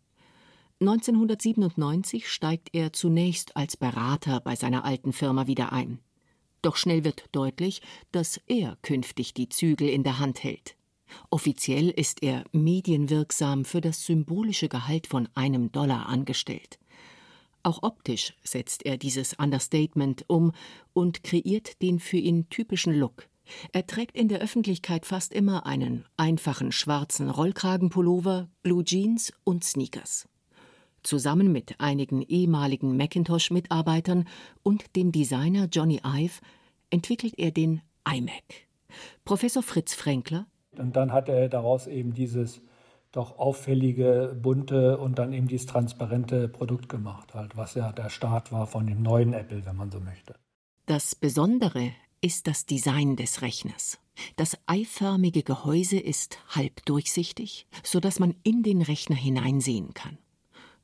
1997 0.80 2.28
steigt 2.28 2.70
er 2.72 2.94
zunächst 2.94 3.56
als 3.58 3.76
Berater 3.76 4.40
bei 4.40 4.56
seiner 4.56 4.86
alten 4.86 5.12
Firma 5.12 5.46
wieder 5.46 5.72
ein. 5.72 5.98
Doch 6.62 6.76
schnell 6.76 7.04
wird 7.04 7.24
deutlich, 7.32 7.82
dass 8.12 8.40
er 8.46 8.78
künftig 8.82 9.34
die 9.34 9.48
Zügel 9.48 9.88
in 9.88 10.04
der 10.04 10.18
Hand 10.18 10.42
hält. 10.44 10.76
Offiziell 11.28 11.90
ist 11.90 12.22
er 12.22 12.44
medienwirksam 12.52 13.64
für 13.64 13.80
das 13.80 14.04
symbolische 14.04 14.68
Gehalt 14.68 15.06
von 15.06 15.28
einem 15.34 15.72
Dollar 15.72 16.06
angestellt. 16.06 16.78
Auch 17.64 17.82
optisch 17.82 18.34
setzt 18.42 18.84
er 18.86 18.96
dieses 18.96 19.34
Understatement 19.34 20.24
um 20.28 20.52
und 20.92 21.22
kreiert 21.22 21.80
den 21.82 22.00
für 22.00 22.16
ihn 22.16 22.48
typischen 22.48 22.94
Look. 22.94 23.28
Er 23.72 23.86
trägt 23.86 24.16
in 24.16 24.28
der 24.28 24.40
Öffentlichkeit 24.40 25.06
fast 25.06 25.32
immer 25.32 25.66
einen 25.66 26.06
einfachen 26.16 26.72
schwarzen 26.72 27.28
Rollkragenpullover, 27.28 28.48
Blue 28.62 28.84
Jeans 28.84 29.32
und 29.44 29.64
Sneakers. 29.64 30.28
Zusammen 31.02 31.52
mit 31.52 31.80
einigen 31.80 32.22
ehemaligen 32.22 32.96
Macintosh-Mitarbeitern 32.96 34.28
und 34.62 34.96
dem 34.96 35.12
Designer 35.12 35.68
Johnny 35.70 36.00
Ive 36.04 36.40
entwickelt 36.90 37.34
er 37.38 37.50
den 37.50 37.82
iMac. 38.08 38.68
Professor 39.24 39.62
Fritz 39.62 39.94
Fränkler. 39.94 40.46
Und 40.76 40.96
dann 40.96 41.12
hat 41.12 41.28
er 41.28 41.48
daraus 41.48 41.86
eben 41.86 42.14
dieses 42.14 42.60
doch 43.12 43.38
auffällige, 43.38 44.36
bunte 44.40 44.98
und 44.98 45.18
dann 45.18 45.32
eben 45.32 45.46
dieses 45.46 45.66
transparente 45.66 46.48
Produkt 46.48 46.88
gemacht, 46.88 47.34
halt, 47.34 47.56
was 47.56 47.74
ja 47.74 47.92
der 47.92 48.08
Start 48.08 48.52
war 48.52 48.66
von 48.66 48.86
dem 48.86 49.02
neuen 49.02 49.34
Apple, 49.34 49.64
wenn 49.66 49.76
man 49.76 49.90
so 49.90 50.00
möchte. 50.00 50.34
Das 50.86 51.14
Besondere 51.14 51.92
ist 52.22 52.46
das 52.46 52.64
Design 52.64 53.16
des 53.16 53.42
Rechners. 53.42 53.98
Das 54.36 54.56
eiförmige 54.66 55.42
Gehäuse 55.42 55.98
ist 55.98 56.38
halbdurchsichtig, 56.54 57.66
so 57.82 58.00
dass 58.00 58.18
man 58.18 58.34
in 58.42 58.62
den 58.62 58.82
Rechner 58.82 59.16
hineinsehen 59.16 59.94
kann. 59.94 60.18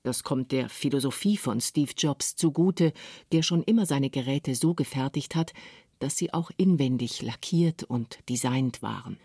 Das 0.09 0.25
kommt 0.25 0.53
der 0.53 0.71
Philosophie 0.71 1.37
von 1.37 1.61
Steve 1.61 1.93
Jobs 1.95 2.35
zugute, 2.35 2.95
der 3.31 3.43
schon 3.43 3.63
immer 3.63 3.85
seine 3.85 4.09
Geräte 4.09 4.55
so 4.55 4.73
gefertigt 4.73 5.35
hat, 5.35 5.53
dass 5.99 6.17
sie 6.17 6.33
auch 6.33 6.51
inwendig 6.57 7.21
lackiert 7.21 7.83
und 7.83 8.19
designt 8.27 8.81
waren. 8.81 9.19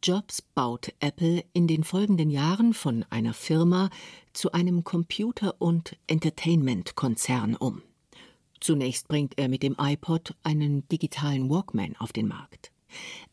Jobs 0.00 0.42
baut 0.42 0.92
Apple 1.00 1.42
in 1.54 1.66
den 1.66 1.82
folgenden 1.82 2.30
Jahren 2.30 2.72
von 2.72 3.04
einer 3.10 3.34
Firma 3.34 3.90
zu 4.32 4.52
einem 4.52 4.84
Computer- 4.84 5.56
und 5.58 5.96
Entertainment-Konzern 6.06 7.56
um. 7.56 7.82
Zunächst 8.60 9.08
bringt 9.08 9.38
er 9.38 9.48
mit 9.48 9.64
dem 9.64 9.74
iPod 9.76 10.36
einen 10.44 10.86
digitalen 10.86 11.50
Walkman 11.50 11.96
auf 11.98 12.12
den 12.12 12.28
Markt. 12.28 12.70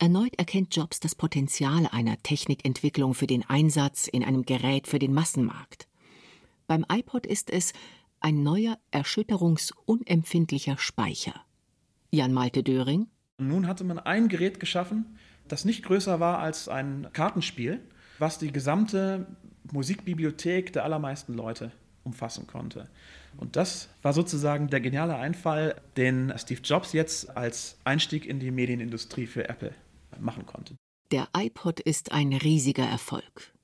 Erneut 0.00 0.34
erkennt 0.38 0.74
Jobs 0.74 0.98
das 0.98 1.14
Potenzial 1.14 1.86
einer 1.86 2.20
Technikentwicklung 2.24 3.14
für 3.14 3.28
den 3.28 3.48
Einsatz 3.48 4.08
in 4.08 4.24
einem 4.24 4.42
Gerät 4.42 4.88
für 4.88 4.98
den 4.98 5.14
Massenmarkt. 5.14 5.87
Beim 6.68 6.84
iPod 6.92 7.26
ist 7.26 7.50
es 7.50 7.72
ein 8.20 8.42
neuer, 8.42 8.78
erschütterungsunempfindlicher 8.90 10.76
Speicher. 10.76 11.46
Jan 12.10 12.34
Malte 12.34 12.62
Döring. 12.62 13.06
Nun 13.38 13.66
hatte 13.66 13.84
man 13.84 13.98
ein 13.98 14.28
Gerät 14.28 14.60
geschaffen, 14.60 15.18
das 15.48 15.64
nicht 15.64 15.82
größer 15.82 16.20
war 16.20 16.40
als 16.40 16.68
ein 16.68 17.08
Kartenspiel, 17.14 17.80
was 18.18 18.38
die 18.38 18.52
gesamte 18.52 19.26
Musikbibliothek 19.72 20.74
der 20.74 20.84
allermeisten 20.84 21.32
Leute 21.32 21.72
umfassen 22.04 22.46
konnte. 22.46 22.90
Und 23.38 23.56
das 23.56 23.88
war 24.02 24.12
sozusagen 24.12 24.68
der 24.68 24.80
geniale 24.80 25.16
Einfall, 25.16 25.74
den 25.96 26.34
Steve 26.36 26.60
Jobs 26.62 26.92
jetzt 26.92 27.34
als 27.34 27.78
Einstieg 27.84 28.26
in 28.26 28.40
die 28.40 28.50
Medienindustrie 28.50 29.26
für 29.26 29.48
Apple 29.48 29.74
machen 30.20 30.44
konnte. 30.44 30.74
Der 31.12 31.28
iPod 31.34 31.80
ist 31.80 32.12
ein 32.12 32.34
riesiger 32.34 32.84
Erfolg. 32.84 33.54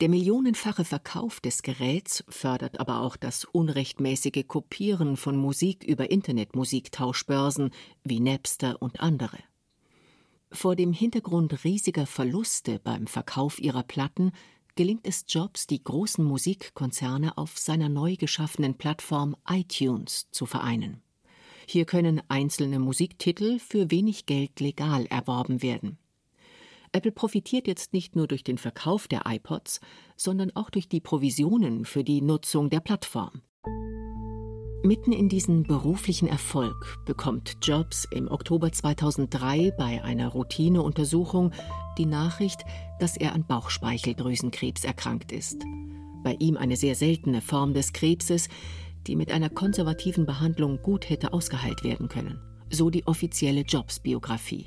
Der 0.00 0.08
millionenfache 0.08 0.84
Verkauf 0.84 1.40
des 1.40 1.62
Geräts 1.62 2.22
fördert 2.28 2.78
aber 2.78 3.00
auch 3.00 3.16
das 3.16 3.44
unrechtmäßige 3.44 4.44
Kopieren 4.46 5.16
von 5.16 5.36
Musik 5.36 5.82
über 5.82 6.12
Internetmusiktauschbörsen 6.12 7.72
wie 8.04 8.20
Napster 8.20 8.80
und 8.80 9.00
andere. 9.00 9.38
Vor 10.52 10.76
dem 10.76 10.92
Hintergrund 10.92 11.64
riesiger 11.64 12.06
Verluste 12.06 12.78
beim 12.78 13.08
Verkauf 13.08 13.58
ihrer 13.58 13.82
Platten 13.82 14.30
gelingt 14.76 15.04
es 15.04 15.24
Jobs, 15.26 15.66
die 15.66 15.82
großen 15.82 16.24
Musikkonzerne 16.24 17.36
auf 17.36 17.58
seiner 17.58 17.88
neu 17.88 18.14
geschaffenen 18.14 18.74
Plattform 18.74 19.36
iTunes 19.48 20.28
zu 20.30 20.46
vereinen. 20.46 21.02
Hier 21.66 21.86
können 21.86 22.22
einzelne 22.28 22.78
Musiktitel 22.78 23.58
für 23.58 23.90
wenig 23.90 24.26
Geld 24.26 24.60
legal 24.60 25.06
erworben 25.06 25.60
werden. 25.60 25.98
Apple 26.92 27.12
profitiert 27.12 27.66
jetzt 27.66 27.92
nicht 27.92 28.16
nur 28.16 28.26
durch 28.26 28.44
den 28.44 28.58
Verkauf 28.58 29.08
der 29.08 29.22
iPods, 29.26 29.80
sondern 30.16 30.50
auch 30.54 30.70
durch 30.70 30.88
die 30.88 31.00
Provisionen 31.00 31.84
für 31.84 32.04
die 32.04 32.22
Nutzung 32.22 32.70
der 32.70 32.80
Plattform. 32.80 33.42
Mitten 34.84 35.12
in 35.12 35.28
diesen 35.28 35.64
beruflichen 35.64 36.28
Erfolg 36.28 36.98
bekommt 37.04 37.58
Jobs 37.62 38.06
im 38.12 38.30
Oktober 38.30 38.70
2003 38.70 39.72
bei 39.76 40.02
einer 40.04 40.28
Routineuntersuchung 40.28 41.52
die 41.98 42.06
Nachricht, 42.06 42.64
dass 43.00 43.16
er 43.16 43.32
an 43.32 43.44
Bauchspeicheldrüsenkrebs 43.44 44.84
erkrankt 44.84 45.32
ist. 45.32 45.64
Bei 46.22 46.36
ihm 46.38 46.56
eine 46.56 46.76
sehr 46.76 46.94
seltene 46.94 47.40
Form 47.40 47.74
des 47.74 47.92
Krebses, 47.92 48.48
die 49.08 49.16
mit 49.16 49.32
einer 49.32 49.50
konservativen 49.50 50.26
Behandlung 50.26 50.80
gut 50.80 51.10
hätte 51.10 51.32
ausgeheilt 51.32 51.82
werden 51.82 52.08
können. 52.08 52.40
So 52.70 52.88
die 52.88 53.06
offizielle 53.06 53.62
Jobs-Biografie. 53.62 54.66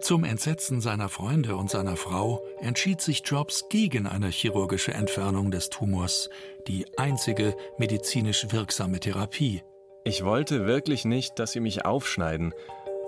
Zum 0.00 0.24
Entsetzen 0.24 0.80
seiner 0.80 1.08
Freunde 1.08 1.56
und 1.56 1.70
seiner 1.70 1.96
Frau 1.96 2.42
entschied 2.60 3.00
sich 3.00 3.22
Jobs 3.24 3.68
gegen 3.68 4.06
eine 4.06 4.28
chirurgische 4.28 4.94
Entfernung 4.94 5.50
des 5.50 5.68
Tumors, 5.68 6.30
die 6.66 6.86
einzige 6.98 7.54
medizinisch 7.78 8.46
wirksame 8.50 8.98
Therapie. 8.98 9.62
Ich 10.04 10.24
wollte 10.24 10.66
wirklich 10.66 11.04
nicht, 11.04 11.38
dass 11.38 11.52
sie 11.52 11.60
mich 11.60 11.84
aufschneiden 11.84 12.54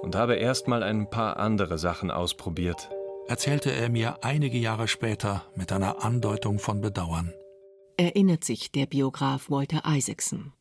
und 0.03 0.17
habe 0.17 0.35
erst 0.35 0.69
mal 0.69 0.83
ein 0.83 1.09
paar 1.09 1.39
andere 1.39 1.79
Sachen 1.79 2.11
ausprobiert. 2.11 2.91
Erzählte 3.27 3.73
er 3.73 3.89
mir 3.89 4.23
einige 4.23 4.59
Jahre 4.59 4.87
später 4.87 5.45
mit 5.55 5.73
einer 5.73 6.05
Andeutung 6.05 6.59
von 6.59 6.81
Bedauern. 6.81 7.33
Erinnert 7.97 8.45
sich 8.45 8.71
der 8.71 8.87
Biograf 8.87 9.49
Walter 9.49 9.83
Isaacson. 9.87 10.53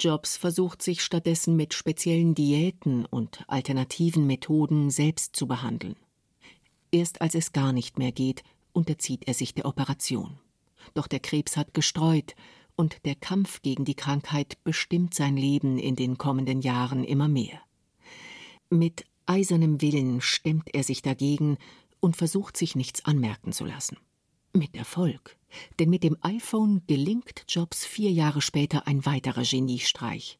Jobs 0.00 0.36
versucht 0.36 0.82
sich 0.82 1.02
stattdessen 1.02 1.56
mit 1.56 1.74
speziellen 1.74 2.34
Diäten 2.34 3.04
und 3.04 3.44
alternativen 3.48 4.26
Methoden 4.26 4.90
selbst 4.90 5.34
zu 5.34 5.46
behandeln. 5.46 5.96
Erst 6.90 7.20
als 7.20 7.34
es 7.34 7.52
gar 7.52 7.72
nicht 7.72 7.98
mehr 7.98 8.12
geht, 8.12 8.42
unterzieht 8.72 9.26
er 9.26 9.34
sich 9.34 9.54
der 9.54 9.66
Operation. 9.66 10.38
Doch 10.94 11.06
der 11.06 11.20
Krebs 11.20 11.56
hat 11.56 11.74
gestreut, 11.74 12.34
und 12.76 13.04
der 13.04 13.16
Kampf 13.16 13.60
gegen 13.62 13.84
die 13.84 13.96
Krankheit 13.96 14.56
bestimmt 14.62 15.12
sein 15.12 15.36
Leben 15.36 15.78
in 15.78 15.96
den 15.96 16.16
kommenden 16.16 16.62
Jahren 16.62 17.02
immer 17.02 17.26
mehr. 17.26 17.60
Mit 18.70 19.04
eisernem 19.26 19.80
Willen 19.82 20.20
stemmt 20.20 20.72
er 20.72 20.84
sich 20.84 21.02
dagegen 21.02 21.58
und 21.98 22.16
versucht 22.16 22.56
sich 22.56 22.76
nichts 22.76 23.04
anmerken 23.04 23.52
zu 23.52 23.64
lassen. 23.64 23.96
Mit 24.52 24.76
Erfolg. 24.76 25.37
Denn 25.78 25.90
mit 25.90 26.04
dem 26.04 26.16
iPhone 26.22 26.82
gelingt 26.86 27.44
Jobs 27.48 27.84
vier 27.84 28.10
Jahre 28.10 28.40
später 28.40 28.86
ein 28.86 29.06
weiterer 29.06 29.42
Geniestreich. 29.42 30.38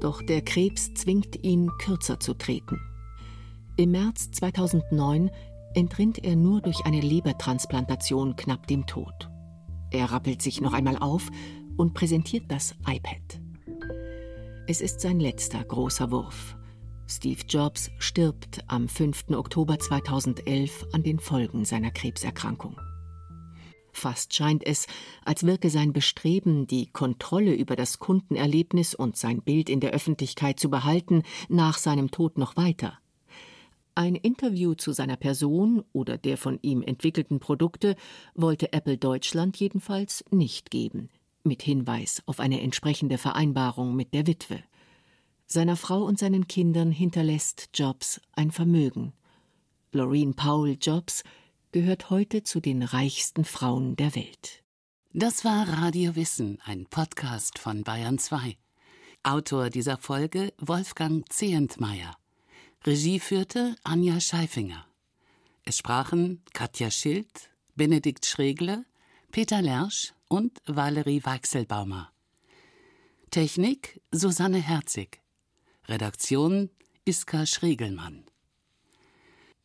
Doch 0.00 0.22
der 0.22 0.42
Krebs 0.42 0.94
zwingt 0.94 1.44
ihn, 1.44 1.70
kürzer 1.78 2.18
zu 2.18 2.34
treten. 2.34 2.80
Im 3.76 3.92
März 3.92 4.30
2009 4.32 5.30
entrinnt 5.74 6.24
er 6.24 6.36
nur 6.36 6.60
durch 6.60 6.84
eine 6.84 7.00
Lebertransplantation 7.00 8.36
knapp 8.36 8.66
dem 8.66 8.86
Tod. 8.86 9.30
Er 9.90 10.10
rappelt 10.10 10.42
sich 10.42 10.60
noch 10.60 10.72
einmal 10.72 10.96
auf 10.96 11.28
und 11.76 11.94
präsentiert 11.94 12.44
das 12.48 12.74
iPad. 12.86 13.40
Es 14.66 14.80
ist 14.80 15.00
sein 15.00 15.18
letzter 15.18 15.64
großer 15.64 16.10
Wurf. 16.10 16.56
Steve 17.08 17.40
Jobs 17.48 17.90
stirbt 17.98 18.60
am 18.68 18.88
5. 18.88 19.30
Oktober 19.30 19.78
2011 19.78 20.86
an 20.92 21.02
den 21.02 21.18
Folgen 21.18 21.64
seiner 21.64 21.90
Krebserkrankung. 21.90 22.76
Fast 23.92 24.34
scheint 24.34 24.66
es, 24.66 24.86
als 25.24 25.44
wirke 25.44 25.70
sein 25.70 25.92
Bestreben, 25.92 26.66
die 26.66 26.86
Kontrolle 26.86 27.54
über 27.54 27.76
das 27.76 27.98
Kundenerlebnis 27.98 28.94
und 28.94 29.16
sein 29.16 29.42
Bild 29.42 29.68
in 29.68 29.80
der 29.80 29.90
Öffentlichkeit 29.90 30.60
zu 30.60 30.70
behalten, 30.70 31.22
nach 31.48 31.78
seinem 31.78 32.10
Tod 32.10 32.38
noch 32.38 32.56
weiter. 32.56 32.98
Ein 33.94 34.14
Interview 34.14 34.74
zu 34.74 34.92
seiner 34.92 35.16
Person 35.16 35.84
oder 35.92 36.16
der 36.16 36.36
von 36.36 36.58
ihm 36.62 36.82
entwickelten 36.82 37.40
Produkte 37.40 37.96
wollte 38.34 38.72
Apple 38.72 38.96
Deutschland 38.96 39.56
jedenfalls 39.56 40.24
nicht 40.30 40.70
geben, 40.70 41.10
mit 41.42 41.62
Hinweis 41.62 42.22
auf 42.26 42.40
eine 42.40 42.60
entsprechende 42.60 43.18
Vereinbarung 43.18 43.96
mit 43.96 44.14
der 44.14 44.26
Witwe. 44.26 44.62
Seiner 45.46 45.76
Frau 45.76 46.04
und 46.04 46.18
seinen 46.18 46.46
Kindern 46.46 46.92
hinterlässt 46.92 47.70
Jobs 47.74 48.20
ein 48.32 48.52
Vermögen. 48.52 49.12
Laureen 49.92 50.34
Powell 50.34 50.78
Jobs 50.80 51.24
gehört 51.72 52.10
heute 52.10 52.42
zu 52.42 52.60
den 52.60 52.82
reichsten 52.82 53.44
Frauen 53.44 53.94
der 53.94 54.14
Welt. 54.16 54.64
Das 55.12 55.44
war 55.44 55.68
Radio 55.68 56.16
Wissen, 56.16 56.58
ein 56.64 56.86
Podcast 56.86 57.58
von 57.58 57.84
Bayern 57.84 58.18
2. 58.18 58.56
Autor 59.22 59.70
dieser 59.70 59.96
Folge 59.96 60.52
Wolfgang 60.58 61.30
Zehentmeier. 61.32 62.16
Regie 62.84 63.20
führte 63.20 63.76
Anja 63.84 64.20
Scheifinger. 64.20 64.86
Es 65.64 65.78
sprachen 65.78 66.42
Katja 66.52 66.90
Schild, 66.90 67.50
Benedikt 67.76 68.26
Schregler, 68.26 68.84
Peter 69.30 69.62
Lersch 69.62 70.14
und 70.28 70.60
Valerie 70.66 71.24
Weichselbaumer. 71.24 72.10
Technik 73.30 74.00
Susanne 74.10 74.58
Herzig. 74.58 75.20
Redaktion 75.86 76.70
Iska 77.04 77.46
Schregelmann. 77.46 78.29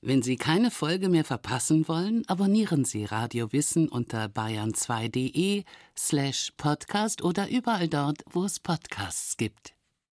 Wenn 0.08 0.22
Sie 0.22 0.36
keine 0.36 0.70
Folge 0.70 1.10
mehr 1.10 1.24
verpassen 1.24 1.88
wollen, 1.88 2.22
abonnieren 2.28 2.86
Sie 2.86 3.06
Radio 3.06 3.52
Wissen 3.52 3.90
unter 3.90 4.26
bayern2.de 4.26 5.64
slash 5.98 6.54
podcast 6.58 7.24
oder 7.24 7.50
überall 7.50 7.88
dort, 7.88 8.22
wo 8.30 8.44
es 8.44 8.60
Podcasts 8.60 9.36
gibt. 9.36 9.75